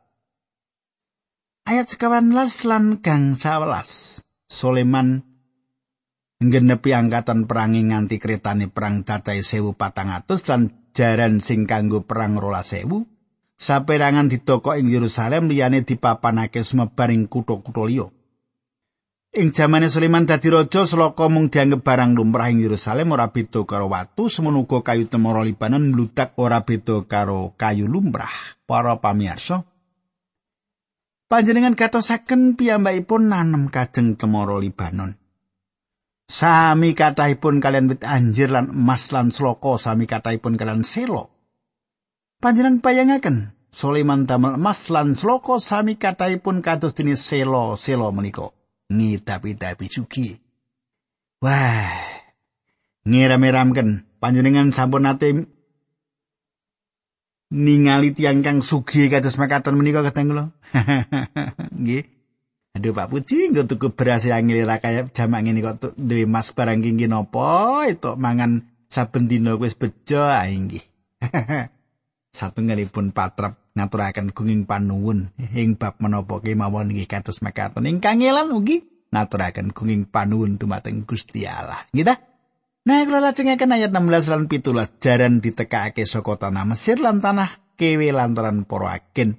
Ayat 1.68 1.94
sekawan 1.94 2.32
las 2.34 2.66
lan 2.66 3.04
gang 3.04 3.36
sawelas. 3.38 4.24
Sulaiman 4.50 5.22
nggenepi 6.42 6.90
angkatan 6.98 7.46
perangi 7.46 7.86
nganti 7.86 8.18
kretane 8.18 8.66
perang 8.66 9.06
cacai 9.06 9.46
sewu 9.46 9.78
dan 9.78 10.74
jaran 10.98 11.38
sing 11.38 11.70
kanggo 11.70 12.02
perang 12.02 12.42
rola 12.42 12.66
sewu. 12.66 13.06
Saperangan 13.60 14.32
ditoko 14.32 14.72
ing 14.74 14.88
Yerusalem 14.90 15.52
liyane 15.52 15.84
dipapanake 15.84 16.64
semebaring 16.64 17.28
kutha-kutha 17.28 17.84
liya. 17.86 18.08
Ing 19.30 19.54
jamane 19.54 19.94
Sulaiman 19.94 20.26
dadi 20.26 20.50
raja 20.50 20.90
sloka 20.90 21.30
mung 21.30 21.54
dianggep 21.54 21.86
barang 21.86 22.18
lumrah 22.18 22.50
ing 22.50 22.66
Yerusalem 22.66 23.14
ora 23.14 23.30
beda 23.30 23.62
karo 23.62 23.86
watu 23.86 24.26
semono 24.26 24.66
kayu 24.66 25.06
temoro 25.06 25.46
Libanon 25.46 25.94
mludak 25.94 26.34
ora 26.42 26.66
beda 26.66 27.06
karo 27.06 27.54
kayu 27.54 27.86
lumrah. 27.86 28.58
Para 28.66 28.98
pamirsa, 28.98 29.69
panjenengan 31.30 31.78
katosaken 31.78 32.58
piyambakipun 32.58 33.30
nanem 33.30 33.70
kajeng 33.70 34.18
temoro 34.18 34.58
Libanon. 34.60 35.16
Sami 36.30 36.94
kathahipun 36.94 37.58
kalian 37.62 37.90
wit 37.90 38.06
anjir 38.06 38.54
lan 38.54 38.70
emas 38.74 39.10
lan 39.14 39.34
sloka 39.34 39.78
sami 39.82 40.06
kathahipun 40.06 40.58
kalian 40.58 40.86
selo. 40.86 41.34
Panjenengan 42.42 42.82
bayangaken 42.82 43.38
Sulaiman 43.70 44.26
damel 44.26 44.58
emas 44.58 44.90
lan 44.90 45.14
sloka 45.14 45.62
sami 45.62 45.98
kathahipun 46.02 46.66
kados 46.66 46.98
dene 46.98 47.14
selo-selo 47.14 48.10
menika. 48.10 48.50
ngidapi-dapi 48.90 49.86
sugi. 49.86 50.34
Wah, 51.40 51.94
ngiram-iramken 53.06 54.20
panjenengan 54.20 54.74
sampun 54.74 55.06
nate 55.06 55.48
ningali 57.50 58.14
tiang 58.14 58.46
kang 58.46 58.62
sugi 58.62 59.10
kados 59.10 59.36
makaten 59.42 59.76
menika 59.76 60.06
kateng 60.06 60.34
kula. 60.34 60.46
Nggih. 61.82 62.06
Aduh 62.78 62.94
Pak 62.94 63.10
Puji, 63.10 63.50
engko 63.50 63.66
tuku 63.66 63.98
beras 63.98 64.30
yang 64.30 64.46
ngilira 64.46 64.78
kaya 64.78 65.10
jamak 65.10 65.42
ngene 65.42 65.66
kok 65.66 65.98
duwe 65.98 66.30
mas 66.30 66.54
barang 66.54 66.86
kinggi 66.86 67.10
napa 67.10 67.90
itu 67.90 68.14
mangan 68.14 68.70
saben 68.86 69.26
dina 69.26 69.58
wis 69.58 69.74
bejo 69.74 70.22
ae 70.22 70.54
nggih. 70.54 70.86
Satunggalipun 72.38 73.10
patrap 73.10 73.74
ngaturaken 73.74 74.38
gunging 74.38 74.70
panuwun 74.70 75.34
ing 75.58 75.82
bab 75.82 75.98
menapa 75.98 76.38
kemawon 76.46 76.94
nggih 76.94 77.10
kados 77.10 77.42
mekaten 77.42 77.90
ingkang 77.90 78.22
ngelan 78.22 78.54
ugi 78.54 78.86
ngaturaken 79.10 79.74
gunging 79.74 80.06
panuwun 80.06 80.62
dumateng 80.62 81.10
Gusti 81.10 81.50
Allah. 81.50 81.90
Nggih 81.90 82.29
Nah, 82.90 83.06
kula 83.06 83.22
lajengaken 83.22 83.70
ayat 83.70 83.94
16 83.94 84.34
lan 84.34 84.50
17 84.50 84.98
jaran 84.98 85.38
ditekake 85.46 86.10
saka 86.10 86.42
tanah 86.42 86.74
Mesir 86.74 86.98
lan 86.98 87.22
tanah 87.22 87.78
kewe 87.78 88.10
lantaran 88.10 88.66
para 88.66 88.98
agen. 88.98 89.38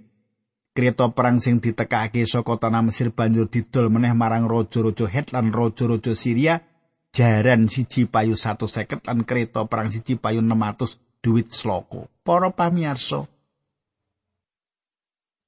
Kreta 0.70 1.10
perang 1.10 1.42
sing 1.42 1.58
ditekake 1.58 2.22
saka 2.30 2.62
tanah 2.62 2.86
Mesir 2.86 3.10
banjur 3.10 3.50
didol 3.50 3.90
meneh 3.90 4.14
marang 4.14 4.46
raja-raja 4.46 5.02
Het 5.10 5.34
lan 5.34 5.50
raja-raja 5.50 6.14
Syria 6.14 6.62
jaran 7.10 7.66
siji 7.66 8.06
payu 8.06 8.38
150 8.38 9.02
lan 9.02 9.26
kereta 9.26 9.66
perang 9.66 9.90
siji 9.90 10.14
payu 10.14 10.46
600 10.46 11.18
duit 11.18 11.50
sloko. 11.50 12.06
Para 12.22 12.54
pamirsa, 12.54 13.26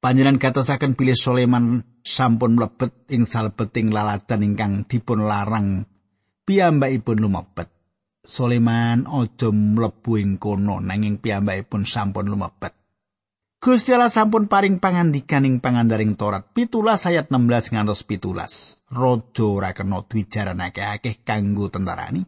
Panjenengan 0.03 0.43
gatosaken 0.43 0.99
pilih 0.99 1.15
Soleman 1.15 1.87
sampun 2.03 2.59
mlebet 2.59 3.15
ing 3.15 3.23
salebeting 3.23 3.95
laladan 3.95 4.43
ingkang 4.43 4.91
dipun 4.91 5.23
larang 5.23 5.87
piyambakipun 6.43 7.23
lumebet. 7.23 7.82
Soleman 8.23 9.11
aja 9.11 9.51
mlebu 9.51 10.15
ing 10.15 10.39
kono 10.39 10.79
nanging 10.79 11.19
piyambakipun 11.19 11.83
sampun 11.83 12.31
lumebet. 12.31 12.71
Gusti 13.59 13.91
Allah 13.95 14.11
sampun 14.11 14.47
paring 14.47 14.79
pangandikan 14.79 15.43
ing 15.43 15.59
pangandaring 15.59 16.15
Torat 16.15 16.55
pitulas 16.55 17.03
ayat 17.07 17.31
16 17.35 17.75
ngantos 17.75 18.07
pitulas. 18.07 18.83
Rojo 18.95 19.59
ora 19.59 19.75
kena 19.75 20.07
dwijaranake 20.07 20.83
akeh 20.83 21.23
kanggo 21.27 21.67
tentarani. 21.67 22.23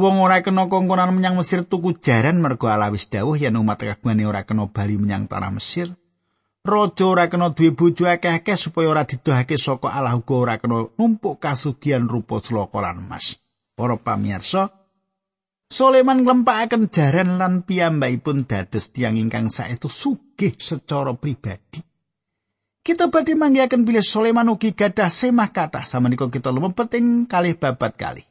Wong 0.00 0.16
ora 0.24 0.40
kena 0.40 0.72
kongkonan 0.72 1.12
menyang 1.12 1.36
Mesir 1.36 1.68
tuku 1.68 2.00
jaran 2.00 2.40
mergo 2.40 2.72
Allah 2.72 2.88
wis 2.88 3.12
dawuh 3.12 3.36
yen 3.36 3.60
umat 3.60 3.84
kagungane 3.84 4.24
ora 4.24 4.48
kena 4.48 4.72
bali 4.72 4.96
menyang 4.96 5.28
tanah 5.28 5.52
Mesir. 5.52 5.92
Rojo 6.64 7.12
ora 7.12 7.28
kena 7.28 7.52
duwe 7.52 7.76
bojo 7.76 8.08
akeh-akeh 8.08 8.56
supaya 8.56 8.88
ora 8.88 9.04
didohake 9.04 9.60
saka 9.60 9.92
Allah 9.92 10.16
uga 10.16 10.34
ora 10.36 10.54
kena 10.56 10.92
numpuk 10.96 11.44
kasugihan 11.44 12.08
rupa 12.08 12.40
sloka 12.40 12.80
lan 12.80 13.04
emas. 13.04 13.40
Para 13.78 13.94
pamirsa, 13.94 14.77
Soleman 15.68 16.24
nglempakaken 16.24 16.88
jaran 16.88 17.36
lan 17.36 17.60
piyambakipun 17.60 18.48
dados 18.48 18.88
tiang 18.88 19.20
ingkang 19.20 19.52
saestu 19.52 19.92
sugih 19.92 20.56
secara 20.56 21.12
pribadi. 21.12 21.84
Kita 22.80 23.12
badhe 23.12 23.36
manggihaken 23.36 23.84
bilih 23.84 24.00
Soleman 24.00 24.48
ugi 24.48 24.72
gadah 24.72 25.12
semah 25.12 25.52
kathah 25.52 25.84
samenika 25.84 26.24
kita 26.32 26.48
lumebet 26.48 26.96
ing 26.96 27.28
kalih 27.28 27.52
babat 27.52 28.00
kali. 28.00 28.24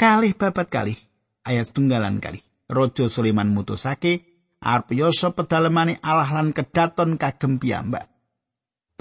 Kalih 0.00 0.32
babat 0.32 0.72
kali 0.72 0.96
ayat 1.44 1.68
tunggalan 1.76 2.24
kali. 2.24 2.40
Raja 2.72 3.12
Soleman 3.12 3.52
mutusake 3.52 4.24
arep 4.64 4.96
yoso 4.96 5.36
pedalemane 5.36 6.00
Allah 6.00 6.40
lan 6.40 6.56
kedaton 6.56 7.20
kagem 7.20 7.60
piyambak. 7.60 8.11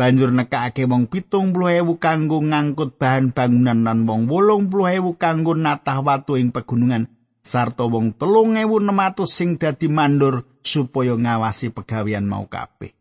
Banjur 0.02 0.34
nekake 0.34 0.90
wong 0.90 1.06
pitung 1.06 1.54
puluh 1.54 1.78
ewu 1.78 2.02
kanggo 2.02 2.42
ngangkut 2.42 2.98
bahan 2.98 3.38
bangunan 3.38 3.86
lan 3.86 4.10
wong 4.10 4.26
wolung 4.26 4.66
puluh 4.66 4.98
ewu 4.98 5.14
kanggo 5.14 5.54
natah 5.54 6.02
watu 6.02 6.42
ing 6.42 6.50
pegunungan 6.50 7.06
sarta 7.46 7.86
wong 7.86 8.18
telung 8.18 8.58
ewu 8.58 8.82
nematus 8.82 9.30
sing 9.30 9.62
dadi 9.62 9.86
mandur 9.94 10.50
supaya 10.66 11.14
ngawasi 11.14 11.70
pegawean 11.70 12.26
mau 12.26 12.50
kabeh. 12.50 12.98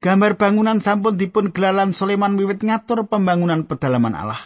Gambar 0.00 0.40
bangunan 0.40 0.80
sampun 0.80 1.20
dipun 1.20 1.52
gelalan 1.52 1.92
Soleman 1.92 2.40
wiwit 2.40 2.64
ngatur 2.64 3.04
pembangunan 3.04 3.68
pedalaman 3.68 4.16
Allah. 4.16 4.40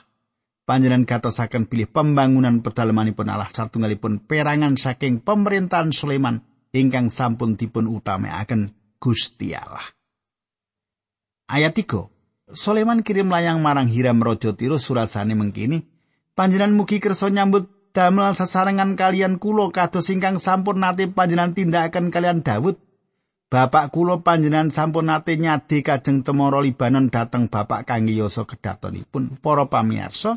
Panjenengan 0.66 1.06
gatosaken 1.06 1.70
pilih 1.70 1.86
pembangunan 1.94 2.58
pedalamanipun 2.58 3.30
Allah 3.30 3.46
satunggalipun 3.54 4.26
perangan 4.26 4.74
saking 4.74 5.22
pemerintahan 5.22 5.94
Soleman 5.94 6.42
ingkang 6.74 7.14
sampun 7.14 7.54
dipun 7.54 7.86
utamakaken 7.86 8.74
Gusti 8.98 9.54
Allah. 9.54 9.97
Ayat 11.48 11.80
3. 11.80 12.12
Soleman 12.52 13.00
kirim 13.00 13.32
layang 13.32 13.64
marang 13.64 13.88
Hiram 13.88 14.20
Raja 14.20 14.52
Tiro 14.52 14.76
surasane 14.76 15.32
mengkini, 15.32 15.80
panjenengan 16.36 16.76
mugi 16.76 17.00
kersa 17.00 17.32
nyambut 17.32 17.72
damel 17.96 18.36
sesarengan 18.36 19.00
kalian 19.00 19.40
kulo 19.40 19.72
kados 19.72 20.12
ingkang 20.12 20.44
sampun 20.44 20.84
nate 20.84 21.08
panjenengan 21.08 21.56
tindakan 21.56 22.12
kalian 22.12 22.44
Daud. 22.44 22.76
Bapak 23.48 23.96
kulo 23.96 24.20
panjenengan 24.20 24.68
sampun 24.68 25.08
nate 25.08 25.40
nyadi 25.40 25.80
kajeng 25.80 26.20
cemoro 26.20 26.60
Libanon 26.60 27.08
dateng 27.08 27.48
bapak 27.48 27.88
kangge 27.88 28.12
yasa 28.12 28.44
kedatonipun. 28.44 29.40
Para 29.40 29.72
pamirsa, 29.72 30.36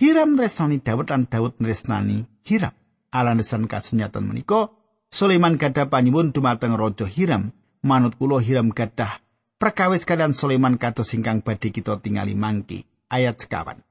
Hiram 0.00 0.40
tresnani 0.40 0.80
Daud 0.80 1.04
lan 1.12 1.28
Daud 1.28 1.60
tresnani 1.60 2.24
Hiram. 2.48 2.72
Alanesan 3.12 3.68
kasunyatan 3.68 4.24
menika, 4.24 4.72
Sulaiman 5.12 5.60
gadah 5.60 5.92
panyuwun 5.92 6.32
dumateng 6.32 6.80
Raja 6.80 7.04
Hiram. 7.04 7.52
Manut 7.84 8.16
kulo 8.16 8.40
Hiram 8.40 8.72
gadah 8.72 9.27
perkawis 9.58 10.06
kalian 10.06 10.32
Sulaiman 10.32 10.78
kados 10.78 11.12
ingkang 11.12 11.42
badhe 11.42 11.74
kita 11.74 11.98
tingali 11.98 12.38
mangki 12.38 12.86
ayat 13.10 13.42
sekawan. 13.42 13.82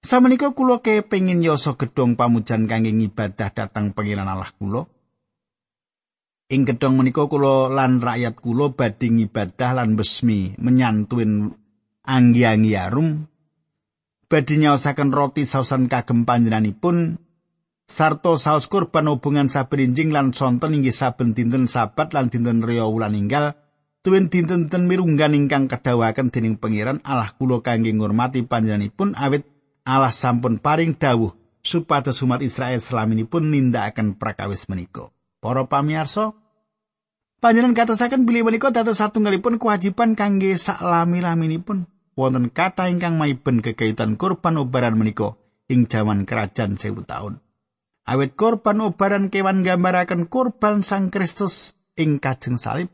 Samenika 0.00 0.50
kula 0.56 0.80
kepengin 0.82 1.44
yoso 1.44 1.76
gedhong 1.76 2.18
pamujan 2.18 2.66
kangge 2.66 2.90
ngibadah 2.90 3.52
datang 3.52 3.94
pengiran 3.94 4.26
Allah 4.26 4.50
kula. 4.58 4.88
Ing 6.50 6.66
gedhong 6.66 6.98
menika 6.98 7.30
kula 7.30 7.70
lan 7.70 8.02
rakyat 8.02 8.42
kula 8.42 8.74
badhe 8.74 9.06
ngibadah 9.06 9.70
lan 9.76 9.94
besmi 9.94 10.58
menyantuin 10.58 11.54
anggi-anggi 12.02 12.74
arum. 12.74 13.30
Badhe 14.26 14.54
nyaosaken 14.58 15.14
roti 15.14 15.46
sausan 15.46 15.86
kagem 15.86 16.26
panjenenganipun 16.26 17.20
sarta 17.90 18.38
saus 18.38 18.70
kurban 18.70 19.10
hubungan 19.10 19.50
saben 19.50 19.90
injing 19.90 20.14
lan 20.14 20.30
sonten 20.30 20.74
inggih 20.74 20.94
saben 20.94 21.34
dinten 21.34 21.66
sabat 21.66 22.14
lan 22.14 22.30
dinten 22.30 22.62
raya 22.62 22.86
wulan 22.86 23.18
inggal 23.18 23.58
tuwin 24.00 24.32
dinten-dinten 24.32 24.88
mirunggan 24.88 25.36
ingkang 25.36 25.68
kedawaken 25.68 26.32
dening 26.32 26.56
pangeran 26.56 27.04
Allah 27.04 27.36
kula 27.36 27.60
kangge 27.60 27.92
ngurmati 27.92 28.48
panjenenganipun 28.48 29.12
awit 29.12 29.44
Allah 29.84 30.12
sampun 30.12 30.56
paring 30.56 30.96
dawuh 30.96 31.36
supados 31.60 32.24
umat 32.24 32.40
Israel 32.40 32.80
selaminipun 32.80 33.52
nindakaken 33.52 34.16
prakawis 34.16 34.68
menika. 34.72 35.12
Para 35.40 35.64
pamirsa, 35.68 36.36
panjenengan 37.40 37.76
katasaken 37.76 38.24
bilih 38.24 38.48
menika 38.48 38.72
dados 38.72 39.00
satunggalipun 39.00 39.60
kewajiban 39.60 40.16
kangge 40.16 40.56
saklami-laminipun 40.56 41.88
wonten 42.16 42.52
kata 42.52 42.92
ingkang 42.92 43.16
maiben 43.16 43.64
kekaitan 43.64 44.16
korban 44.20 44.60
obaran 44.60 44.96
menika 44.96 45.36
ing 45.68 45.88
jaman 45.88 46.28
kerajaan 46.28 46.76
sewu 46.76 47.04
tahun. 47.04 47.40
Awit 48.08 48.36
korban 48.36 48.80
obaran 48.80 49.28
kewan 49.28 49.60
gambaraken 49.60 50.28
korban 50.28 50.80
Sang 50.80 51.12
Kristus 51.12 51.76
ing 52.00 52.16
kajeng 52.16 52.56
salib 52.56 52.88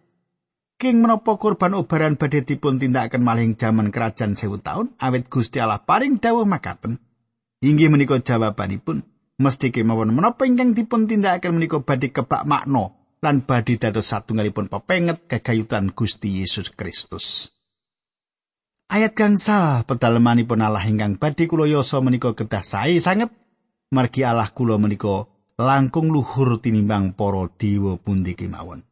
King 0.76 1.00
menapa 1.00 1.40
kurban 1.40 1.72
obaran 1.72 2.20
badhe 2.20 2.44
dipun 2.44 2.76
tindakaken 2.76 3.24
maling 3.24 3.56
jaman 3.56 3.88
kerajaan 3.88 4.36
sewu 4.36 4.60
taun 4.60 4.92
awit 5.00 5.32
Gusti 5.32 5.56
Allah 5.56 5.80
paring 5.80 6.20
dawuh 6.20 6.44
makaten. 6.44 7.00
Inggih 7.64 7.88
menika 7.88 8.20
jawabanipun 8.20 9.00
mesti 9.40 9.72
kemawon 9.72 10.12
menapa 10.12 10.44
ingkang 10.44 10.76
dipun 10.76 11.08
tindakaken 11.08 11.56
menika 11.56 11.80
badhe 11.80 12.12
kebak 12.12 12.44
makna 12.44 12.92
lan 13.24 13.40
badhe 13.48 13.80
dados 13.80 14.12
satunggalipun 14.12 14.68
pepenget 14.68 15.24
kegayutan 15.24 15.96
Gusti 15.96 16.44
Yesus 16.44 16.68
Kristus. 16.76 17.56
Ayat 18.92 19.16
gangsal 19.16 19.88
pedalemanipun 19.88 20.60
Allah 20.60 20.84
ingkang 20.84 21.16
badhe 21.16 21.48
kula 21.48 21.64
yasa 21.64 22.04
menika 22.04 22.36
kedah 22.36 22.60
sae 22.60 23.00
sanget 23.00 23.32
margi 23.88 24.28
Allah 24.28 24.52
kula 24.52 24.76
menika 24.76 25.24
langkung 25.56 26.12
luhur 26.12 26.60
tinimbang 26.60 27.16
para 27.16 27.48
dewa 27.56 27.96
pundi 27.96 28.36
kemawon. 28.36 28.84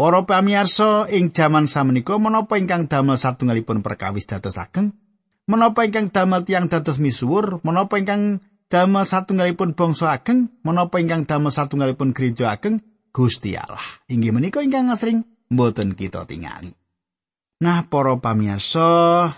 Para 0.00 0.24
pamirsa 0.24 1.12
ing 1.12 1.28
jaman 1.28 1.68
samenika 1.68 2.16
menapa 2.16 2.56
ingkang 2.56 2.88
damel 2.88 3.20
satunggalipun 3.20 3.84
perkawis 3.84 4.24
dados 4.24 4.56
ageng? 4.56 4.96
Menapa 5.44 5.84
ingkang 5.84 6.08
damel 6.08 6.48
tiang 6.48 6.72
dados 6.72 6.96
misuwur? 6.96 7.60
Menapa 7.68 8.00
ingkang 8.00 8.40
damel 8.72 9.04
satunggalipun 9.04 9.76
bangsa 9.76 10.16
ageng? 10.16 10.56
Menapa 10.64 11.04
ingkang 11.04 11.28
damel 11.28 11.52
satunggalipun 11.52 12.16
gereja 12.16 12.48
ageng? 12.48 12.80
Gusti 13.12 13.52
Allah. 13.60 13.84
Inggih 14.08 14.32
menika 14.32 14.64
ingkang 14.64 14.88
asring 14.88 15.20
mboten 15.52 15.92
kita 15.92 16.24
tingali. 16.24 16.72
Nah, 17.60 17.84
para 17.84 18.16
pamirsa, 18.16 19.28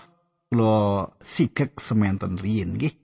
kula 0.47 1.11
sigek 1.19 1.75
semanten 1.75 2.39
riyin 2.39 2.79
nggih. 2.79 2.95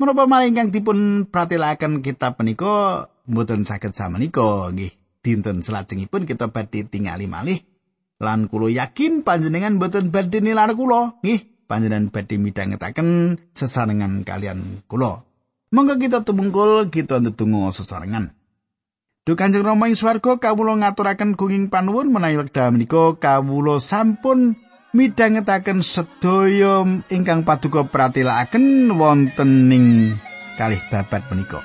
Menapa 0.00 0.24
malih 0.24 0.56
ingkang 0.56 0.72
dipun 0.72 1.28
pratelakaken 1.28 2.00
kitab 2.00 2.40
menika 2.40 3.12
mboten 3.28 3.68
saged 3.68 3.92
samenika 3.92 4.72
nggih. 4.72 5.01
Dinten 5.22 5.62
salajengipun 5.62 6.26
kita 6.26 6.50
badhe 6.50 6.84
tingali 6.84 7.30
malih 7.30 7.62
lan 8.22 8.46
kula 8.46 8.70
yakin 8.70 9.26
panjenengan 9.26 9.82
boten 9.82 10.14
badhe 10.14 10.38
nilar 10.38 10.70
kula. 10.78 11.18
Nggih 11.26 11.66
panjenengan 11.66 12.14
badhe 12.14 12.38
midhangetaken 12.38 13.38
sesarengan 13.50 14.22
kalian 14.22 14.86
kula. 14.86 15.26
Monggo 15.74 15.98
kita 15.98 16.22
tumungkul 16.22 16.92
kita 16.94 17.18
ndedonga 17.18 17.74
sesarengan. 17.74 18.30
Duh 19.22 19.38
Kanjeng 19.38 19.62
Rama 19.62 19.86
ing 19.86 19.94
swarga 19.94 20.34
kawula 20.38 20.74
ngaturaken 20.82 21.38
gunging 21.38 21.70
panuwun 21.70 22.10
menawi 22.10 22.42
wekdal 22.42 22.74
menika 22.74 23.14
kawula 23.22 23.78
sampun 23.78 24.58
midhangetaken 24.90 25.78
sedaya 25.78 26.82
ingkang 27.06 27.46
paduka 27.46 27.86
pratilakaken 27.86 28.90
wonten 28.98 29.70
ing 29.70 29.84
kalih 30.58 30.82
babat 30.90 31.22
menika. 31.30 31.62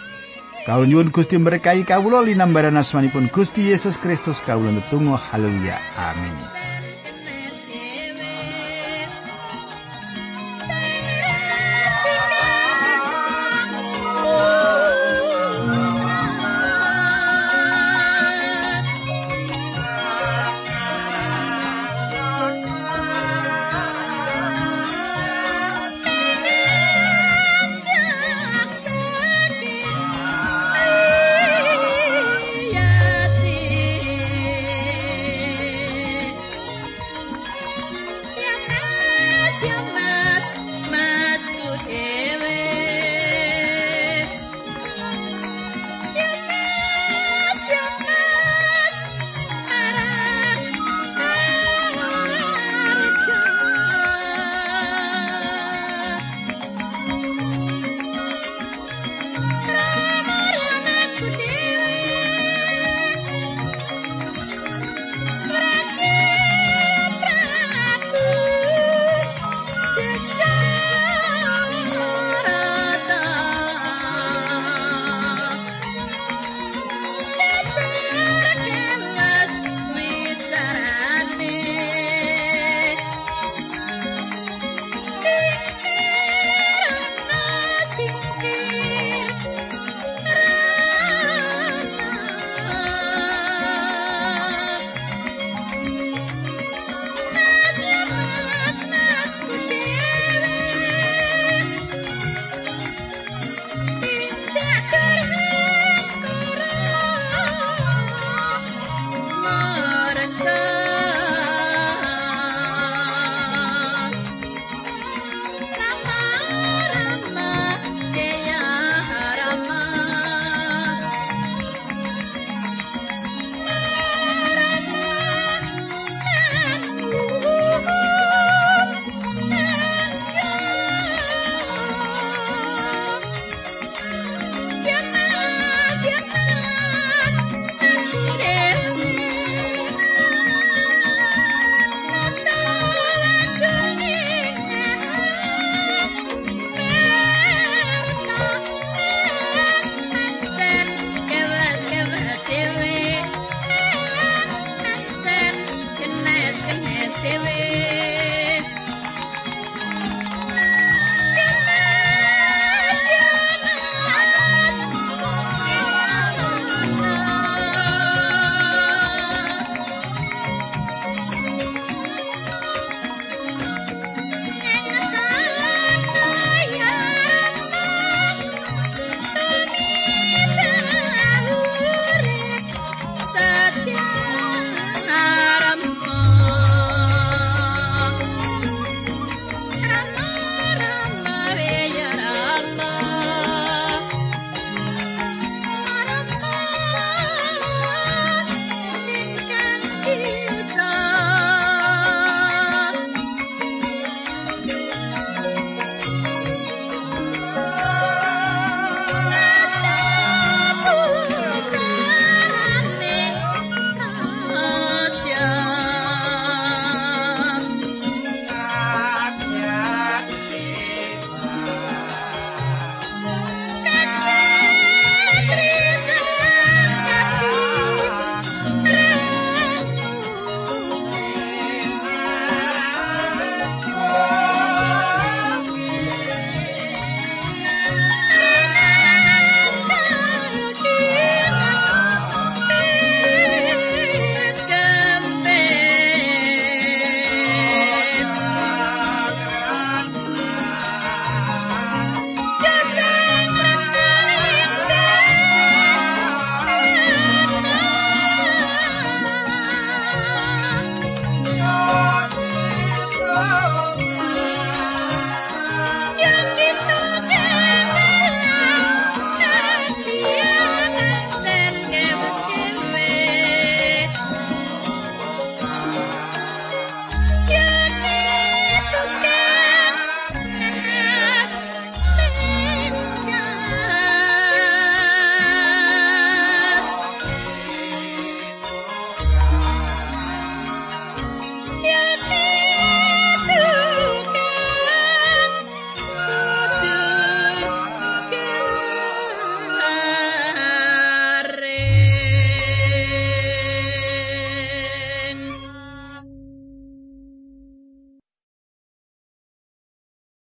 Kawula 0.67 0.83
nyuwun 0.83 1.15
Gusti 1.15 1.39
berkahi 1.39 1.87
kawula 1.87 2.19
linambaran 2.27 2.75
asmanipun 2.75 3.31
Gusti 3.31 3.71
Yesus 3.71 3.95
Kristus. 3.95 4.43
Kawula 4.43 4.75
netunggal 4.75 5.15
haleluya. 5.15 5.79
Amin 5.95 6.56